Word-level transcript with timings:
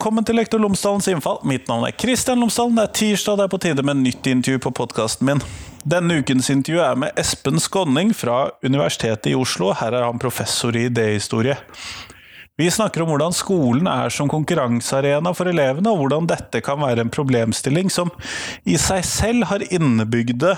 velkommen 0.00 0.24
til 0.24 0.38
Lektor 0.38 0.62
Lomsdalens 0.62 1.10
innfall. 1.12 1.42
Mitt 1.44 1.66
navn 1.68 1.82
er 1.84 1.92
Kristian 1.92 2.40
Lomsdalen. 2.40 2.78
Det 2.78 2.84
er 2.86 2.92
tirsdag, 2.96 3.36
det 3.36 3.44
er 3.44 3.50
på 3.52 3.58
tide 3.60 3.82
med 3.84 3.98
nytt 4.00 4.28
intervju 4.30 4.62
på 4.64 4.70
podkasten 4.78 5.28
min. 5.28 5.42
Denne 5.84 6.16
ukens 6.22 6.48
intervju 6.48 6.80
er 6.80 6.96
med 7.02 7.20
Espen 7.20 7.60
Skånning 7.60 8.14
fra 8.16 8.46
Universitetet 8.64 9.28
i 9.28 9.34
Oslo. 9.36 9.74
Her 9.76 9.98
er 9.98 10.06
han 10.06 10.22
professor 10.22 10.72
i 10.72 10.86
idéhistorie. 10.88 11.58
Vi 12.56 12.70
snakker 12.72 13.04
om 13.04 13.12
hvordan 13.12 13.36
skolen 13.36 13.92
er 13.92 14.08
som 14.08 14.32
konkurransearena 14.32 15.34
for 15.36 15.52
elevene, 15.52 15.92
og 15.92 16.00
hvordan 16.00 16.32
dette 16.32 16.64
kan 16.64 16.80
være 16.80 17.04
en 17.04 17.12
problemstilling 17.12 17.92
som 17.92 18.08
i 18.64 18.80
seg 18.80 19.04
selv 19.04 19.50
har 19.52 19.68
innebygde 19.68 20.56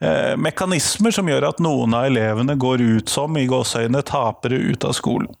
eh, 0.00 0.32
mekanismer 0.40 1.12
som 1.12 1.28
gjør 1.28 1.52
at 1.52 1.60
noen 1.60 1.92
av 1.92 2.08
elevene 2.08 2.56
går 2.56 2.88
ut 2.88 3.18
som 3.20 3.36
i 3.36 3.44
gåseøyne 3.52 4.00
tapere 4.08 4.64
ut 4.72 4.88
av 4.88 4.96
skolen. 4.96 5.34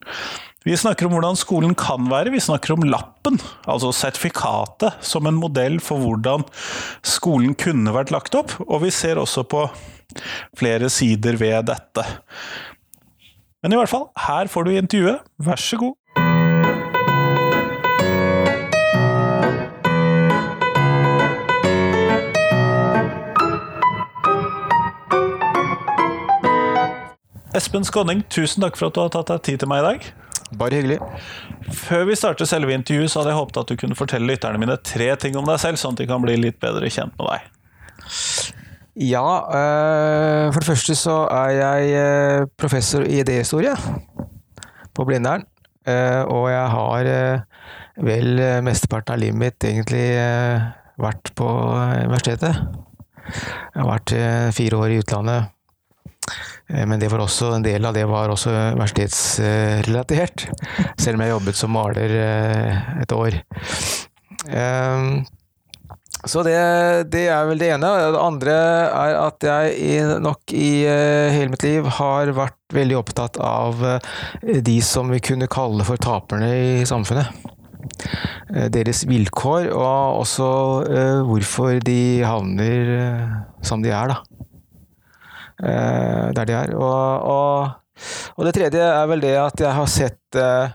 Vi 0.64 0.72
snakker 0.80 1.04
om 1.04 1.12
hvordan 1.12 1.36
skolen 1.36 1.74
kan 1.76 2.06
være, 2.08 2.30
vi 2.32 2.38
snakker 2.40 2.72
om 2.72 2.86
lappen, 2.88 3.34
altså 3.68 3.90
sertifikatet, 3.92 4.94
som 5.04 5.28
en 5.28 5.36
modell 5.36 5.76
for 5.84 6.00
hvordan 6.00 6.46
skolen 7.04 7.52
kunne 7.52 7.92
vært 7.92 8.14
lagt 8.14 8.32
opp, 8.38 8.54
og 8.64 8.80
vi 8.86 8.88
ser 8.88 9.20
også 9.20 9.44
på 9.44 9.66
flere 10.56 10.88
sider 10.88 11.36
ved 11.36 11.68
dette. 11.68 12.06
Men 13.60 13.76
i 13.76 13.82
hvert 13.82 13.92
fall, 13.92 14.08
her 14.24 14.48
får 14.48 14.64
du 14.64 14.72
intervjuet, 14.72 15.20
vær 15.36 15.60
så 15.60 15.82
god. 15.84 16.00
Espen 27.52 27.84
Skåning, 27.84 28.24
tusen 28.32 28.64
takk 28.64 28.80
for 28.80 28.88
at 28.88 28.96
du 28.96 29.04
har 29.04 29.12
tatt 29.12 29.36
deg 29.36 29.50
tid 29.52 29.60
til 29.60 29.76
meg 29.76 29.84
i 29.84 29.90
dag. 29.92 30.14
Bare 30.52 30.78
hyggelig. 30.78 30.98
Før 31.72 32.04
vi 32.08 32.16
starter 32.18 32.48
selve 32.48 32.74
intervjuet, 32.76 33.10
så 33.10 33.20
hadde 33.20 33.32
jeg 33.32 33.40
håpet 33.40 33.60
at 33.62 33.70
du 33.70 33.78
kunne 33.80 33.96
fortelle 33.98 34.28
lytterne 34.28 34.60
mine 34.60 34.76
tre 34.84 35.08
ting 35.20 35.38
om 35.40 35.48
deg 35.48 35.60
selv, 35.62 35.80
sånn 35.80 35.96
at 35.96 36.02
de 36.02 36.08
kan 36.10 36.22
bli 36.22 36.36
litt 36.40 36.60
bedre 36.62 36.90
kjent 36.92 37.16
med 37.18 37.30
deg. 37.30 37.48
Ja, 39.00 39.24
øh, 39.48 40.52
for 40.52 40.60
det 40.60 40.68
første 40.68 40.94
så 40.98 41.16
er 41.32 41.54
jeg 41.56 41.96
øh, 41.98 42.46
professor 42.60 43.06
i 43.08 43.22
idéhistorie 43.24 43.74
på 44.94 45.08
Blindern. 45.08 45.48
Øh, 45.88 46.22
og 46.30 46.46
jeg 46.52 46.68
har 46.76 47.10
vel 48.04 48.44
mesteparten 48.66 49.14
av 49.14 49.20
livet 49.22 49.40
mitt 49.40 49.66
egentlig 49.66 50.06
vært 51.00 51.32
på 51.38 51.48
universitetet. 52.04 52.62
Jeg 53.24 53.80
har 53.80 53.90
vært 53.90 54.14
fire 54.54 54.80
år 54.82 54.94
i 54.94 55.02
utlandet 55.02 55.44
Eh, 55.44 55.53
men 56.66 57.00
det 57.00 57.10
var 57.12 57.20
også, 57.20 57.52
en 57.52 57.64
del 57.64 57.84
av 57.84 57.94
det 57.96 58.06
var 58.08 58.32
også 58.32 58.52
universitetsrelatert, 58.74 60.46
selv 61.02 61.18
om 61.18 61.24
jeg 61.24 61.34
jobbet 61.34 61.58
som 61.58 61.74
maler 61.76 62.18
eh, 62.18 62.84
et 63.04 63.12
år. 63.12 63.36
Ehm, 64.48 65.24
så 66.24 66.40
det, 66.46 66.56
det, 67.12 67.26
er 67.28 67.44
vel 67.50 67.60
det 67.60 67.68
ene. 67.74 67.90
Det 68.14 68.20
andre 68.20 68.54
er 68.88 69.18
at 69.20 69.44
jeg 69.44 70.20
nok 70.24 70.54
i 70.56 70.86
eh, 70.88 71.34
hele 71.36 71.52
mitt 71.52 71.66
liv 71.66 71.88
har 71.98 72.32
vært 72.32 72.56
veldig 72.72 72.96
opptatt 73.02 73.36
av 73.44 73.84
de 74.40 74.78
som 74.82 75.12
vi 75.12 75.20
kunne 75.20 75.50
kalle 75.52 75.84
for 75.84 76.00
taperne 76.00 76.48
i 76.48 76.88
samfunnet. 76.88 77.50
Deres 78.72 79.02
vilkår, 79.06 79.68
og 79.76 80.22
også 80.22 80.46
hvorfor 81.28 81.76
de 81.84 82.24
havner 82.24 82.88
som 83.64 83.84
de 83.84 83.92
er, 83.92 84.14
da. 84.14 84.33
Eh, 85.64 86.26
der 86.36 86.48
de 86.48 86.56
er. 86.56 86.74
Og, 86.76 87.28
og, 87.30 88.00
og, 88.36 88.44
det 88.46 88.54
tredje 88.56 88.84
er 88.84 89.08
vel 89.10 89.24
det 89.24 89.36
at 89.40 89.64
jeg 89.64 89.76
har 89.78 89.90
sett 89.90 90.38
eh, 90.40 90.74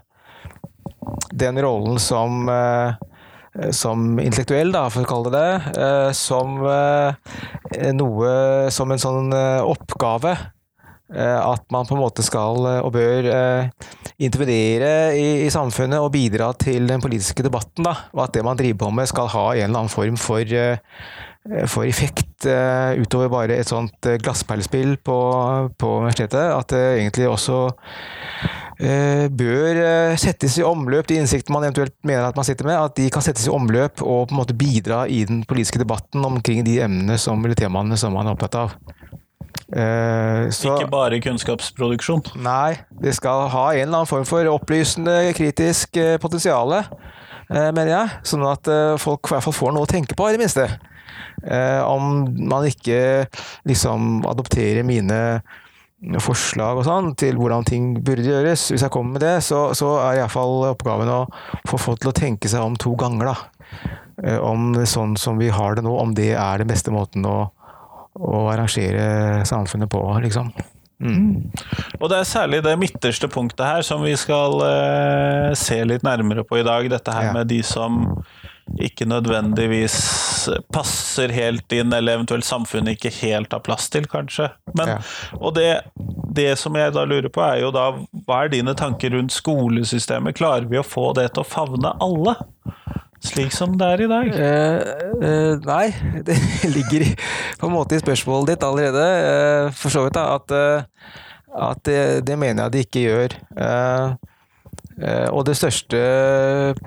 den 1.36 1.62
rollen 1.62 2.02
som 2.02 2.50
eh, 2.50 3.06
som 3.76 4.14
intellektuell, 4.22 4.70
da, 4.72 4.86
for 4.94 5.04
å 5.04 5.10
kalle 5.10 5.32
det 5.34 5.40
det, 5.74 6.12
som 6.16 6.60
noe 7.98 8.30
Som 8.72 8.94
en 8.94 9.02
sånn 9.02 9.34
oppgave. 9.34 10.36
At 11.10 11.66
man 11.74 11.90
på 11.90 11.98
en 11.98 12.04
måte 12.04 12.24
skal 12.24 12.62
og 12.86 12.92
bør 12.94 13.28
intervenere 14.22 15.18
i, 15.18 15.26
i 15.48 15.50
samfunnet 15.52 15.98
og 15.98 16.14
bidra 16.14 16.52
til 16.62 16.88
den 16.88 17.02
politiske 17.04 17.44
debatten. 17.44 17.90
Da, 17.90 17.96
og 18.14 18.28
at 18.28 18.38
det 18.38 18.46
man 18.46 18.62
driver 18.62 18.86
på 18.86 18.94
med 19.02 19.10
skal 19.12 19.34
ha 19.34 19.46
en 19.50 19.66
eller 19.66 19.82
annen 19.82 19.92
form 19.98 20.22
for 20.22 20.56
får 21.48 21.86
effekt 21.86 22.46
uh, 22.46 22.94
utover 23.00 23.30
bare 23.32 23.60
et 23.60 23.70
sånt 23.70 24.06
uh, 24.06 24.18
glassperlespill 24.22 24.98
på, 25.04 25.18
på, 25.80 25.92
universitetet. 26.04 26.52
At 26.54 26.74
det 26.76 26.86
egentlig 27.00 27.30
også 27.30 27.68
bør 28.80 29.78
settes 30.16 30.54
i 30.56 30.64
omløp, 30.64 31.04
de 31.10 31.18
innsiktene 31.20 31.52
man 31.52 31.66
eventuelt 31.68 31.98
mener 32.08 32.30
at 32.30 32.38
man 32.40 32.46
sitter 32.48 32.64
med, 32.64 32.78
at 32.80 32.94
de 32.96 33.10
kan 33.12 33.26
settes 33.26 33.44
i 33.44 33.52
omløp 33.52 34.00
og 34.00 34.30
på 34.30 34.32
en 34.32 34.38
måte 34.40 34.56
bidra 34.56 35.02
i 35.12 35.18
den 35.28 35.42
politiske 35.44 35.82
debatten 35.82 36.24
omkring 36.24 36.64
de 36.64 36.78
emnene 36.86 37.18
som, 37.20 37.44
eller 37.44 37.60
temaene 37.60 37.98
som 38.00 38.16
man 38.16 38.30
er 38.30 38.38
opptatt 38.38 38.56
av. 38.56 38.78
Så, 40.56 40.78
ikke 40.78 40.88
bare 40.94 41.20
kunnskapsproduksjon? 41.26 42.24
Nei, 42.40 42.80
det 43.04 43.18
skal 43.20 43.50
ha 43.52 43.66
en 43.74 43.84
eller 43.84 43.98
annen 44.00 44.14
form 44.14 44.24
for 44.30 44.48
opplysende, 44.48 45.18
kritisk 45.36 46.00
potensial, 46.24 46.78
mener 47.52 47.92
jeg. 47.92 48.22
Sånn 48.32 48.48
at 48.48 48.72
folk 49.04 49.28
i 49.28 49.36
hvert 49.36 49.50
fall 49.50 49.60
får 49.60 49.76
noe 49.76 49.90
å 49.90 49.92
tenke 49.92 50.16
på, 50.16 50.32
i 50.32 50.40
det 50.40 50.46
minste. 50.46 50.70
Eh, 51.44 51.82
om 51.86 52.28
man 52.50 52.68
ikke 52.68 53.26
liksom 53.70 54.26
adopterer 54.28 54.86
mine 54.88 55.20
forslag 56.24 56.80
og 56.80 56.86
sånn 56.88 57.12
til 57.20 57.40
hvordan 57.40 57.66
ting 57.68 57.92
burde 58.06 58.24
gjøres. 58.24 58.70
Hvis 58.72 58.86
jeg 58.86 58.94
kommer 58.94 59.18
med 59.18 59.26
det, 59.26 59.36
så, 59.44 59.70
så 59.76 59.98
er 60.06 60.22
iallfall 60.22 60.70
oppgaven 60.72 61.12
å 61.12 61.22
få 61.68 61.80
folk 61.82 62.04
til 62.04 62.14
å 62.14 62.16
tenke 62.16 62.52
seg 62.52 62.64
om 62.64 62.78
to 62.80 62.96
ganger, 63.00 63.34
da. 63.34 63.96
Eh, 64.24 64.40
om 64.40 64.74
sånn 64.88 65.18
som 65.20 65.40
vi 65.40 65.52
har 65.54 65.76
det 65.76 65.86
nå, 65.86 65.94
om 66.00 66.16
det 66.16 66.34
er 66.40 66.64
den 66.64 66.72
beste 66.72 66.94
måten 66.96 67.28
å, 67.28 67.38
å 68.16 68.44
arrangere 68.54 69.46
samfunnet 69.48 69.92
på, 69.92 70.04
liksom. 70.24 70.54
Mm. 71.00 71.48
Og 72.02 72.10
det 72.12 72.18
er 72.18 72.28
særlig 72.28 72.58
det 72.66 72.76
midterste 72.80 73.30
punktet 73.32 73.64
her 73.64 73.86
som 73.88 74.02
vi 74.04 74.12
skal 74.20 74.60
eh, 74.66 75.52
se 75.56 75.78
litt 75.88 76.04
nærmere 76.04 76.44
på 76.48 76.60
i 76.60 76.66
dag. 76.68 76.90
Dette 76.92 77.14
her 77.16 77.30
ja. 77.30 77.36
med 77.38 77.48
de 77.52 77.62
som 77.64 78.02
ikke 78.78 79.08
nødvendigvis 79.10 79.98
passer 80.74 81.32
helt 81.34 81.74
inn, 81.76 81.94
eller 81.96 82.20
eventuelt 82.20 82.48
samfunnet 82.48 82.98
ikke 82.98 83.12
helt 83.22 83.54
har 83.56 83.64
plass 83.66 83.90
til, 83.92 84.08
kanskje. 84.10 84.50
Men, 84.78 84.96
ja. 84.96 85.00
Og 85.40 85.56
det, 85.58 85.70
det, 86.36 86.52
som 86.62 86.78
jeg 86.78 86.94
da 86.96 87.06
lurer 87.08 87.32
på, 87.34 87.44
er 87.46 87.64
jo 87.64 87.74
da 87.76 87.90
hva 88.28 88.44
er 88.44 88.54
dine 88.54 88.76
tanker 88.78 89.16
rundt 89.16 89.36
skolesystemet? 89.36 90.38
Klarer 90.40 90.70
vi 90.70 90.80
å 90.80 90.86
få 90.86 91.12
det 91.18 91.32
til 91.34 91.44
å 91.44 91.50
favne 91.50 91.96
alle? 92.04 92.38
Slik 93.26 93.52
som 93.52 93.74
det 93.80 93.88
er 93.96 94.06
i 94.06 94.10
dag? 94.10 94.30
Uh, 94.32 94.78
uh, 95.20 95.56
nei, 95.66 95.90
det 96.28 96.38
ligger 96.72 97.10
på 97.60 97.68
en 97.68 97.76
måte 97.76 97.98
i 97.98 98.04
spørsmålet 98.04 98.54
ditt 98.54 98.68
allerede. 98.68 99.08
uh, 99.26 99.74
for 99.76 99.92
så 99.92 100.06
vidt, 100.06 100.16
da. 100.16 100.38
At, 100.40 100.56
at 101.50 101.84
det, 101.84 102.02
det, 102.30 102.40
mener 102.40 102.66
jeg 102.68 102.76
det 102.76 102.86
ikke 102.88 103.06
gjør. 103.06 103.36
Eh, 103.66 104.36
og 105.32 105.46
det 105.48 105.56
største 105.60 106.00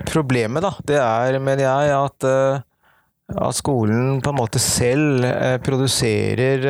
problemet, 0.09 0.65
da, 0.65 0.73
det 0.89 0.99
er, 1.00 1.39
mener 1.41 1.65
jeg, 1.65 1.93
at, 1.97 2.27
eh, 2.28 3.37
at 3.37 3.56
skolen 3.56 4.21
på 4.25 4.33
en 4.33 4.41
måte 4.41 4.61
selv 4.62 5.25
eh, 5.28 5.56
produserer 5.65 6.67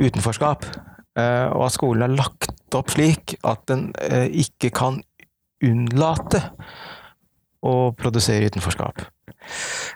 utenforskap. 0.00 0.66
Og 1.14 1.60
at 1.62 1.70
skolen 1.70 2.02
er 2.02 2.16
lagt 2.18 2.74
opp 2.74 2.88
slik 2.90 3.36
at 3.46 3.60
den 3.70 3.84
ikke 4.34 4.72
kan 4.74 4.96
unnlate 5.62 6.40
å 7.62 7.92
produsere 7.94 8.48
utenforskap. 8.50 9.04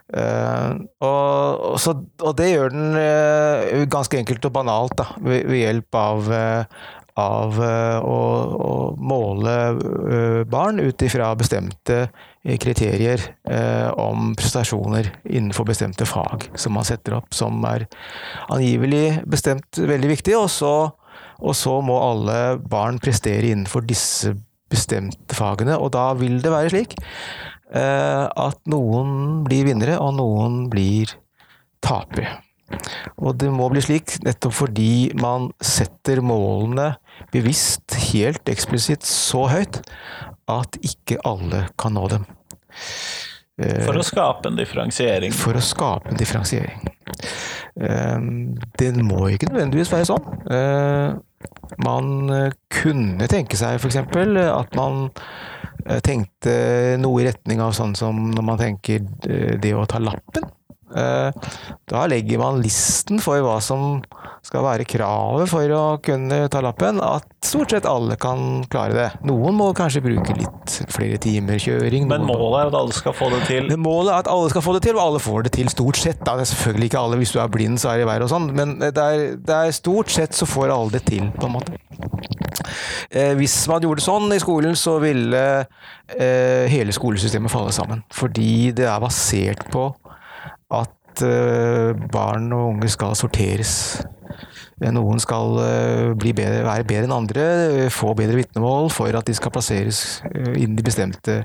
Og, 0.08 1.74
så, 1.82 1.92
og, 2.22 2.30
det 2.38 2.46
gjør 2.48 2.72
den 2.72 3.88
ganske 3.92 4.16
enkelt 4.16 4.46
og 4.48 4.54
banalt 4.54 4.94
da, 4.96 5.10
ved, 5.20 5.42
ved 5.50 5.60
hjelp 5.60 5.98
av 6.00 6.30
av 7.18 7.58
eh, 7.62 7.98
å, 7.98 8.18
å 8.62 8.72
måle 8.98 9.54
eh, 9.74 10.40
barn 10.48 10.78
ut 10.80 11.02
ifra 11.02 11.32
bestemte 11.38 12.00
eh, 12.06 12.56
kriterier 12.60 13.24
om 13.98 14.34
prestasjoner 14.38 15.10
innenfor 15.24 15.66
bestemte 15.68 16.06
fag 16.08 16.50
som 16.58 16.76
man 16.76 16.86
setter 16.86 17.16
opp, 17.18 17.32
som 17.34 17.62
er 17.68 17.86
angivelig 18.52 19.22
bestemt 19.28 19.80
veldig 19.80 20.10
viktig. 20.12 20.36
Og 20.38 20.50
så, 20.52 20.72
og 21.40 21.56
så 21.56 21.78
må 21.84 21.96
alle 22.02 22.58
barn 22.60 23.00
prestere 23.02 23.50
innenfor 23.50 23.86
disse 23.88 24.34
bestemte 24.68 25.36
fagene, 25.36 25.78
og 25.80 25.94
da 25.96 26.10
vil 26.18 26.42
det 26.44 26.52
være 26.52 26.74
slik 26.74 26.98
at 27.68 28.60
noen 28.72 29.42
blir 29.44 29.66
vinnere, 29.68 29.98
og 30.00 30.14
noen 30.16 30.62
blir 30.72 31.10
tapere. 31.84 32.38
Og 33.18 33.36
det 33.40 33.48
må 33.52 33.68
bli 33.72 33.82
slik 33.84 34.18
nettopp 34.26 34.56
fordi 34.58 35.10
man 35.20 35.48
setter 35.64 36.20
målene 36.24 36.90
bevisst, 37.32 37.96
helt 38.10 38.48
eksplisitt, 38.50 39.06
så 39.08 39.46
høyt 39.52 39.80
at 40.48 40.78
ikke 40.84 41.20
alle 41.28 41.66
kan 41.80 41.96
nå 41.96 42.06
dem. 42.12 42.28
For 43.58 43.98
å 43.98 44.04
skape 44.06 44.52
en 44.52 44.58
differensiering? 44.58 45.32
For 45.34 45.58
å 45.58 45.62
skape 45.64 46.12
en 46.12 46.20
differensiering. 46.20 46.84
Eh, 47.80 48.28
det 48.78 48.92
må 49.02 49.24
ikke 49.32 49.48
nødvendigvis 49.50 49.90
være 49.90 50.06
sånn. 50.12 50.28
Eh, 50.54 51.16
man 51.82 52.12
kunne 52.74 53.28
tenke 53.30 53.58
seg 53.58 53.80
f.eks. 53.80 53.98
at 53.98 54.78
man 54.78 55.08
Jeg 55.88 56.04
tenkte 56.04 56.52
noe 57.00 57.22
i 57.22 57.26
retning 57.30 57.62
av 57.64 57.72
sånn 57.76 57.94
som 57.96 58.18
når 58.34 58.44
man 58.44 58.60
tenker 58.60 59.00
eh, 59.28 59.54
det 59.60 59.72
å 59.76 59.86
ta 59.88 60.00
lappen. 60.02 60.44
Eh, 60.94 61.30
Da 61.88 62.06
legger 62.08 62.40
man 62.42 62.60
listen 62.64 63.20
for 63.24 63.40
hva 63.44 63.58
som 63.64 64.02
skal 64.48 64.64
være 64.64 64.86
kravet 64.88 65.50
for 65.50 65.74
å 65.76 65.82
kunne 66.04 66.40
ta 66.52 66.62
lappen, 66.64 67.02
at 67.04 67.26
stort 67.44 67.74
sett 67.74 67.88
alle 67.88 68.16
kan 68.20 68.64
klare 68.72 68.96
det. 68.96 69.08
Noen 69.28 69.56
må 69.58 69.68
kanskje 69.76 70.02
bruke 70.04 70.36
litt 70.38 70.78
flere 70.92 71.20
timer 71.20 71.60
kjøring. 71.60 72.08
Men 72.08 72.24
målet 72.28 72.62
er 72.62 72.70
at 72.72 72.78
alle 72.80 72.96
skal 72.96 73.16
få 73.16 73.28
det 73.34 73.42
til. 73.48 73.68
målet 73.76 74.14
er 74.14 74.22
at 74.24 74.32
alle 74.32 74.48
skal 74.52 74.64
få 74.64 74.76
det 74.78 74.84
til, 74.88 74.96
og 74.96 75.04
alle 75.04 75.22
får 75.22 75.48
det 75.48 75.54
til 75.58 75.68
stort 75.72 76.00
sett. 76.00 76.22
Da. 76.24 76.38
Det 76.38 76.46
er 76.46 76.52
selvfølgelig 76.54 76.90
ikke 76.90 77.04
alle, 77.04 77.20
hvis 77.20 77.34
du 77.34 77.42
er 77.42 77.52
blind 77.52 77.76
så 77.78 77.92
er 77.92 78.02
det 78.02 78.08
verre 78.08 78.24
og 78.26 78.32
sånn, 78.32 78.48
men 78.56 78.78
det 78.80 78.96
er, 78.96 79.24
det 79.36 79.58
er 79.58 79.76
stort 79.76 80.12
sett 80.12 80.36
så 80.36 80.48
får 80.48 80.72
alle 80.72 80.96
det 80.96 81.04
til, 81.10 81.28
på 81.36 81.48
en 81.50 81.56
måte. 81.58 81.76
Eh, 83.10 83.34
hvis 83.38 83.60
man 83.70 83.84
gjorde 83.84 84.00
det 84.00 84.08
sånn 84.08 84.32
i 84.34 84.40
skolen, 84.42 84.76
så 84.78 84.96
ville 85.02 85.44
eh, 85.60 86.64
hele 86.72 86.94
skolesystemet 86.94 87.52
falle 87.52 87.74
sammen. 87.76 88.04
Fordi 88.14 88.72
det 88.76 88.88
er 88.88 89.02
basert 89.04 89.68
på 89.72 89.90
at 90.74 90.92
eh, 91.26 91.92
barn 92.12 92.52
og 92.54 92.74
unge 92.74 92.90
skal 92.92 93.16
sorteres. 93.18 93.72
Eh, 94.78 94.90
Noen 94.94 95.20
skal 95.22 95.58
eh, 95.64 96.12
bedre, 96.18 96.62
være 96.66 96.86
bedre 96.88 97.08
enn 97.08 97.16
andre, 97.16 97.46
få 97.94 98.14
bedre 98.18 98.38
vitnemål 98.40 98.90
for 98.94 99.14
at 99.18 99.28
de 99.28 99.36
skal 99.36 99.52
plasseres 99.54 100.02
innen 100.28 100.58
inn 100.62 100.78
i 100.78 100.86
bestemte 100.86 101.40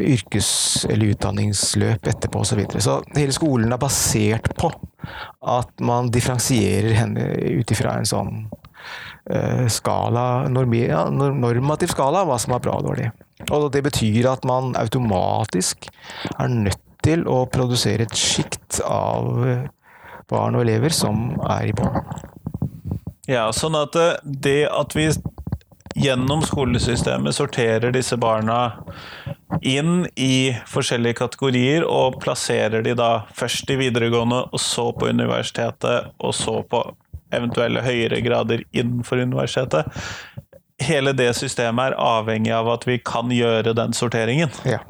yrkes- 0.00 0.86
eller 0.88 1.14
utdanningsløp 1.14 2.08
etterpå 2.12 2.44
osv. 2.44 2.52
Så, 2.52 2.60
videre. 2.60 2.84
så 2.84 2.98
hele 3.16 3.36
skolen 3.36 3.72
er 3.72 3.82
basert 3.82 4.52
på 4.58 4.72
at 5.50 5.72
man 5.84 6.12
differensierer 6.12 6.94
henne 6.96 7.30
ut 7.60 7.72
ifra 7.72 7.98
en 7.98 8.08
sånn 8.08 8.44
skala, 9.70 10.48
normativ 10.50 11.92
skala, 11.92 12.24
hva 12.26 12.38
som 12.40 12.54
er 12.56 12.62
bra 12.64 12.78
og 12.80 12.86
dårlig. 12.88 13.10
Og 13.48 13.68
det 13.72 13.82
betyr 13.84 14.28
at 14.32 14.44
man 14.48 14.72
automatisk 14.80 15.88
er 16.34 16.48
nødt 16.50 16.80
til 17.04 17.26
å 17.28 17.44
produsere 17.50 18.06
et 18.06 18.16
sjikt 18.16 18.80
av 18.86 19.44
eh, 19.48 19.66
barn 20.30 20.58
og 20.58 20.64
elever 20.66 20.94
som 20.94 21.32
er 21.48 21.70
i 21.70 21.76
bånn. 21.76 22.00
Ja, 23.30 23.50
sånn 23.54 23.76
at 23.78 23.94
det, 23.94 24.08
det 24.24 24.60
at 24.70 24.96
vi 24.96 25.10
gjennom 25.94 26.42
skolesystemet 26.46 27.34
sorterer 27.34 27.92
disse 27.94 28.16
barna 28.20 28.60
inn 29.66 30.06
i 30.14 30.54
forskjellige 30.70 31.18
kategorier 31.20 31.84
og 31.86 32.20
plasserer 32.22 32.84
de 32.86 32.94
da 32.98 33.26
først 33.36 33.70
i 33.70 33.78
videregående, 33.80 34.44
og 34.50 34.62
så 34.62 34.90
på 34.96 35.10
universitetet, 35.10 36.12
og 36.18 36.34
så 36.36 36.60
på 36.62 36.84
eventuelle 37.34 37.82
høyere 37.84 38.20
grader 38.24 38.64
innenfor 38.70 39.22
universitetet. 39.22 39.90
Hele 40.80 41.12
det 41.12 41.32
systemet 41.36 41.90
er 41.90 41.98
avhengig 42.00 42.54
av 42.56 42.70
at 42.72 42.86
vi 42.88 42.98
kan 43.04 43.30
gjøre 43.34 43.74
den 43.76 43.94
sorteringen. 43.96 44.54
Ja. 44.64 44.80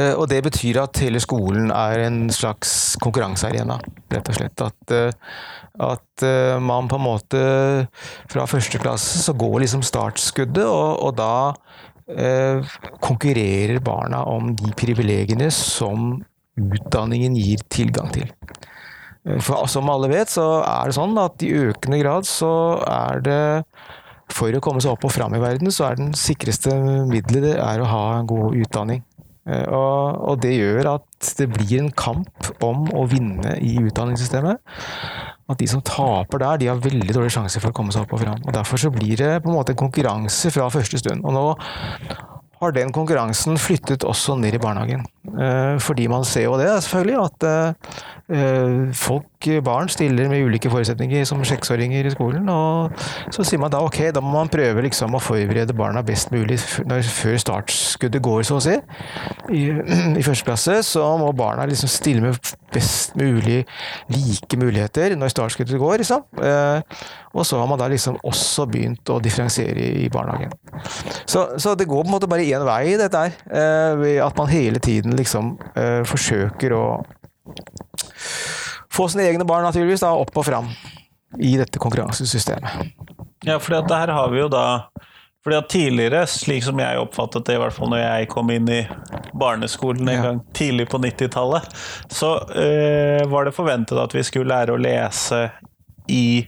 Eh, 0.00 0.14
Og 0.16 0.28
det 0.30 0.40
betyr 0.46 0.80
at 0.82 1.00
hele 1.02 1.20
skolen 1.22 1.70
er 1.74 2.06
en 2.06 2.22
slags 2.32 2.96
konkurransearena, 3.02 3.78
rett 4.14 4.30
og 4.32 4.38
slett. 4.38 4.64
At, 4.64 4.94
eh, 4.96 5.12
at 5.90 6.24
eh, 6.26 6.56
man 6.62 6.88
på 6.90 6.98
en 6.98 7.06
måte 7.06 7.42
fra 8.30 8.48
første 8.50 8.80
klasse 8.82 9.22
så 9.24 9.36
går 9.36 9.60
liksom 9.64 9.84
startskuddet, 9.86 10.64
og, 10.66 11.00
og 11.04 11.14
da 11.20 11.34
eh, 12.10 12.74
konkurrerer 13.02 13.82
barna 13.84 14.24
om 14.28 14.54
de 14.58 14.72
privilegiene 14.78 15.50
som 15.54 16.18
utdanningen 16.60 17.36
gir 17.38 17.62
tilgang 17.72 18.10
til. 18.12 18.28
For 19.44 19.68
som 19.68 19.88
alle 19.92 20.08
vet, 20.08 20.30
så 20.32 20.62
er 20.64 20.88
det 20.88 20.96
sånn 20.96 21.18
at 21.20 21.42
i 21.44 21.52
økende 21.68 21.98
grad 22.00 22.28
så 22.28 22.80
er 22.88 23.20
det 23.24 23.42
for 24.32 24.54
å 24.54 24.62
komme 24.64 24.80
seg 24.80 24.94
opp 24.94 25.04
og 25.04 25.12
fram 25.12 25.34
i 25.36 25.42
verden, 25.42 25.72
så 25.74 25.88
er 25.90 25.98
den 25.98 26.12
sikreste 26.16 26.72
middelet 27.10 27.44
det 27.44 27.54
er 27.58 27.82
å 27.82 27.88
ha 27.90 28.02
en 28.18 28.28
god 28.30 28.56
utdanning. 28.62 29.02
Eh, 29.50 29.66
Og, 29.74 30.20
og 30.30 30.40
det 30.44 30.54
gjør 30.56 30.92
at 30.94 31.34
det 31.38 31.48
blir 31.52 31.80
en 31.80 31.90
kamp 31.90 32.50
om 32.64 32.86
å 32.96 33.04
vinne 33.10 33.56
i 33.60 33.76
utdanningssystemet. 33.82 34.62
At 35.50 35.58
de 35.58 35.66
som 35.66 35.82
taper 35.82 36.38
der, 36.38 36.58
de 36.60 36.68
har 36.70 36.78
veldig 36.82 37.14
dårlig 37.16 37.32
sjanse 37.34 37.58
for 37.58 37.72
å 37.72 37.76
komme 37.76 37.90
seg 37.94 38.04
opp 38.06 38.14
og 38.14 38.22
fram. 38.22 38.42
Og 38.46 38.52
Derfor 38.54 38.78
så 38.78 38.92
blir 38.94 39.16
det 39.18 39.32
på 39.42 39.50
en 39.50 39.56
måte 39.58 39.74
en 39.74 39.80
konkurranse 39.80 40.52
fra 40.54 40.68
første 40.70 41.00
stund. 41.02 41.24
Og 41.26 41.34
nå 41.34 41.46
har 42.60 42.74
den 42.76 42.92
konkurransen 42.92 43.56
flyttet 43.58 44.04
også 44.04 44.36
ned 44.38 44.54
i 44.54 44.60
barnehagen. 44.62 45.02
Eh, 45.32 45.78
Fordi 45.82 46.06
man 46.12 46.26
ser 46.28 46.44
jo 46.46 46.58
det, 46.60 46.68
selvfølgelig, 46.84 47.18
at 47.24 47.48
eh, 48.36 48.92
folk, 48.94 49.26
barn, 49.64 49.88
stiller 49.88 50.28
med 50.28 50.44
ulike 50.44 50.70
forutsetninger 50.70 51.24
som 51.24 51.40
seksåringer 51.44 52.06
i 52.06 52.12
skolen. 52.12 52.48
Og 52.52 52.92
så 53.32 53.44
sier 53.46 53.60
man 53.60 53.72
da 53.72 53.80
ok, 53.80 54.10
da 54.14 54.20
må 54.20 54.34
man 54.34 54.50
prøve 54.52 54.84
liksom 54.84 55.16
å 55.16 55.22
forberede 55.22 55.76
barna 55.76 56.02
best 56.04 56.32
mulig 56.34 56.58
før 56.60 57.38
startskuddet 57.40 58.22
går, 58.22 58.42
så 58.44 58.58
å 58.58 58.64
si. 58.64 58.76
I, 59.56 59.62
I 60.20 60.26
første 60.26 60.44
klasse 60.44 60.80
så 60.86 61.06
må 61.20 61.32
barna 61.32 61.64
liksom 61.70 61.88
stille 61.88 62.24
med 62.24 62.36
best 62.70 63.16
mulig 63.18 63.64
like 64.12 64.58
muligheter 64.60 65.16
når 65.16 65.32
startskuddet 65.32 65.80
går, 65.80 66.04
liksom. 66.04 66.26
Eh, 66.44 67.00
og 67.32 67.46
så 67.46 67.60
har 67.60 67.70
man 67.70 67.80
da 67.80 67.88
liksom 67.90 68.18
også 68.26 68.66
begynt 68.70 69.10
å 69.10 69.20
differensiere 69.22 69.88
i, 70.04 70.08
barnehagen. 70.12 70.52
Så, 71.24 71.46
så 71.62 71.74
det 71.78 71.88
går 71.88 72.04
på 72.04 72.10
en 72.10 72.16
måte 72.16 72.28
bare 72.30 72.44
én 72.44 72.66
vei, 72.66 72.82
i 72.92 72.98
dette 73.00 73.24
her. 73.24 73.40
Eh, 73.48 74.18
at 74.24 74.36
man 74.38 74.50
hele 74.52 74.82
tiden 74.82 75.16
liksom 75.18 75.54
eh, 75.78 76.02
forsøker 76.08 76.76
å 76.76 76.84
få 78.92 79.08
sine 79.12 79.28
egne 79.30 79.46
barn 79.48 79.64
naturligvis 79.68 80.02
da 80.04 80.12
opp 80.18 80.34
og 80.36 80.46
fram 80.46 80.70
i 81.38 81.56
dette 81.60 81.78
konkurransesystemet. 81.78 82.90
Ja, 83.46 83.58
fordi 83.62 83.78
at 83.78 83.88
det 83.88 83.98
her 84.02 84.12
har 84.16 84.30
vi 84.32 84.40
jo 84.42 84.48
da 84.52 84.64
fordi 85.40 85.56
at 85.56 85.68
tidligere, 85.72 86.26
slik 86.28 86.60
som 86.66 86.76
jeg 86.82 86.98
oppfattet 87.00 87.46
det, 87.48 87.54
i 87.56 87.60
hvert 87.62 87.72
fall 87.72 87.88
når 87.88 88.02
jeg 88.02 88.26
kom 88.28 88.50
inn 88.52 88.66
i 88.68 88.82
barneskolen 89.40 90.04
en 90.08 90.12
Ja. 90.14 90.22
gang 90.26 90.40
tidlig 90.52 90.84
på 90.92 90.98
90-tallet, 91.00 91.64
så 92.12 92.34
øh, 92.52 93.24
var 93.32 93.44
det 93.48 93.54
forventet 93.56 93.96
at 94.02 94.12
vi 94.12 94.22
skulle 94.26 94.52
lære 94.52 94.74
å 94.76 94.82
lese 94.82 95.46
i, 96.12 96.44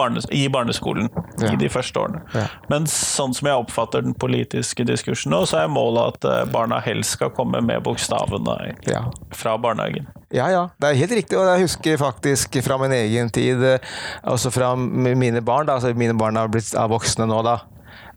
barnes 0.00 0.26
i 0.32 0.46
barneskolen 0.52 1.08
Ja. 1.40 1.52
i 1.52 1.56
de 1.60 1.68
første 1.72 2.00
årene. 2.00 2.22
Ja. 2.34 2.46
Men 2.72 2.88
sånn 2.90 3.34
som 3.36 3.46
jeg 3.50 3.60
oppfatter 3.60 4.02
den 4.04 4.14
politiske 4.18 4.84
diskursen 4.88 5.30
nå, 5.34 5.42
så 5.48 5.60
er 5.62 5.68
målet 5.72 6.16
at 6.16 6.28
eh, 6.30 6.44
barna 6.52 6.80
helst 6.84 7.18
skal 7.18 7.30
komme 7.36 7.60
med 7.64 7.84
bokstavene 7.86 8.56
Ja. 8.88 9.04
fra 9.36 9.56
barnehagen. 9.60 10.08
Ja, 10.32 10.46
ja, 10.52 10.64
det 10.80 10.90
er 10.92 10.98
helt 11.04 11.12
riktig. 11.18 11.38
Og 11.38 11.46
jeg 11.52 11.64
husker 11.66 11.96
faktisk 12.00 12.60
fra 12.64 12.78
min 12.78 12.92
egen 12.96 13.30
tid, 13.34 13.62
eh, 13.62 13.78
altså 14.24 14.50
fra 14.54 14.74
mine 14.76 15.40
barn, 15.42 15.66
da, 15.66 15.74
altså 15.78 15.94
mine 15.94 16.14
barn 16.18 16.36
har 16.40 16.48
blitt 16.48 16.72
er 16.74 16.88
voksne 16.88 17.26
nå, 17.30 17.42
da. 17.44 17.58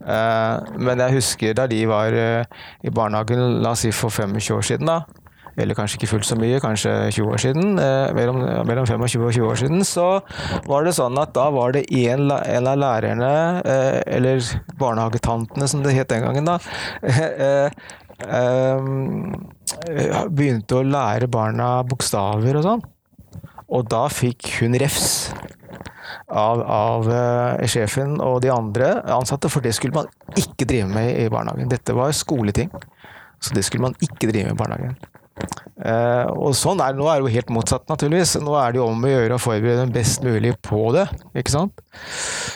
Eh, 0.06 0.60
Men 0.78 0.98
jeg 1.00 1.12
husker 1.20 1.54
da 1.54 1.66
de 1.66 1.84
var 1.86 2.12
i 2.12 2.90
barnehagen, 2.90 3.62
la 3.62 3.70
oss 3.74 3.80
si 3.86 3.90
for 3.90 4.10
25 4.10 4.56
år 4.58 4.62
siden, 4.62 4.86
da. 4.86 5.02
Eller 5.56 5.76
kanskje 5.78 6.00
ikke 6.00 6.10
fullt 6.14 6.28
så 6.28 6.36
mye, 6.38 6.60
kanskje 6.62 6.92
20 7.14 7.34
år 7.34 7.42
siden. 7.44 7.78
eh, 7.78 8.14
Mellom, 8.16 8.40
mellom 8.66 8.86
25 8.86 9.26
og 9.26 9.32
20 9.32 9.50
år 9.50 9.60
siden. 9.62 9.84
Så 9.86 10.06
var 10.66 10.84
det 10.84 10.94
sånn 10.96 11.18
at 11.20 11.34
da 11.36 11.48
var 11.54 11.72
det 11.76 11.84
en, 11.90 12.30
en 12.30 12.70
av 12.70 12.80
lærerne, 12.80 13.32
eh, 13.64 14.00
eller 14.18 14.42
barnehagetantene 14.80 15.68
som 15.70 15.82
det 15.84 15.94
het 15.94 16.10
den 16.10 16.24
gangen, 16.26 16.44
da. 16.48 16.58
eh, 17.04 17.70
begynte 20.30 20.78
å 20.78 20.86
lære 20.86 21.30
barna 21.30 21.82
bokstaver 21.86 22.60
og 22.60 22.66
sånn. 22.66 22.84
Og 23.74 23.88
da 23.90 24.06
fikk 24.12 24.60
hun 24.60 24.76
refs 24.78 25.32
av, 26.28 26.60
av 26.62 27.08
uh, 27.08 27.64
sjefen 27.68 28.18
og 28.22 28.40
de 28.44 28.50
andre 28.52 28.90
ansatte, 29.12 29.50
for 29.50 29.64
det 29.64 29.74
skulle 29.76 29.96
man 29.96 30.10
ikke 30.38 30.66
drive 30.68 30.88
med 30.90 31.10
i 31.24 31.28
barnehagen. 31.32 31.70
Dette 31.72 31.96
var 31.96 32.14
skoleting, 32.16 32.70
så 33.40 33.56
det 33.56 33.64
skulle 33.66 33.88
man 33.88 33.96
ikke 34.04 34.30
drive 34.30 34.50
med 34.50 34.56
i 34.56 34.60
barnehagen. 34.60 34.96
Eh, 35.84 36.26
og 36.30 36.54
sånn 36.56 36.78
er 36.80 36.94
det 36.94 37.00
nå, 37.00 37.08
er 37.10 37.18
det 37.18 37.26
jo 37.26 37.34
helt 37.34 37.52
motsatt, 37.54 37.86
naturligvis. 37.90 38.36
Nå 38.42 38.54
er 38.60 38.74
det 38.74 38.80
jo 38.80 38.88
om 38.88 39.04
å 39.04 39.10
gjøre 39.10 39.36
å 39.36 39.42
forberede 39.42 39.82
dem 39.82 39.94
best 39.94 40.24
mulig 40.24 40.54
på 40.64 40.86
det, 40.94 41.06
ikke 41.36 41.54
sant. 41.54 41.82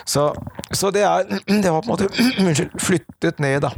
Så, 0.08 0.30
så 0.70 0.92
det 0.94 1.04
er 1.06 1.26
Det 1.64 1.73
var 1.75 1.82
på 1.82 1.88
en 1.88 1.94
måte 1.94 2.11
unnskyld, 2.44 2.76
flyttet 2.82 3.42
ned, 3.42 3.66
da. 3.66 3.73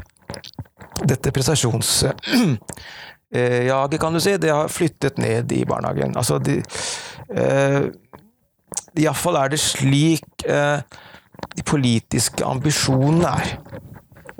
Dette 1.00 1.32
prestasjons... 1.34 1.94
eh, 3.34 3.66
jaget, 3.70 4.00
kan 4.02 4.14
du 4.14 4.20
si, 4.22 4.36
det 4.40 4.52
har 4.52 4.72
flyttet 4.72 5.18
ned 5.22 5.52
i 5.56 5.64
barnehagen. 5.68 6.16
Altså, 6.20 6.38
de, 6.42 6.60
eh, 7.32 7.88
Iallfall 9.00 9.38
er 9.40 9.52
det 9.52 9.60
slik 9.62 10.44
eh, 10.44 10.82
de 11.56 11.64
politiske 11.66 12.44
ambisjonene 12.46 13.32
er. 13.40 13.54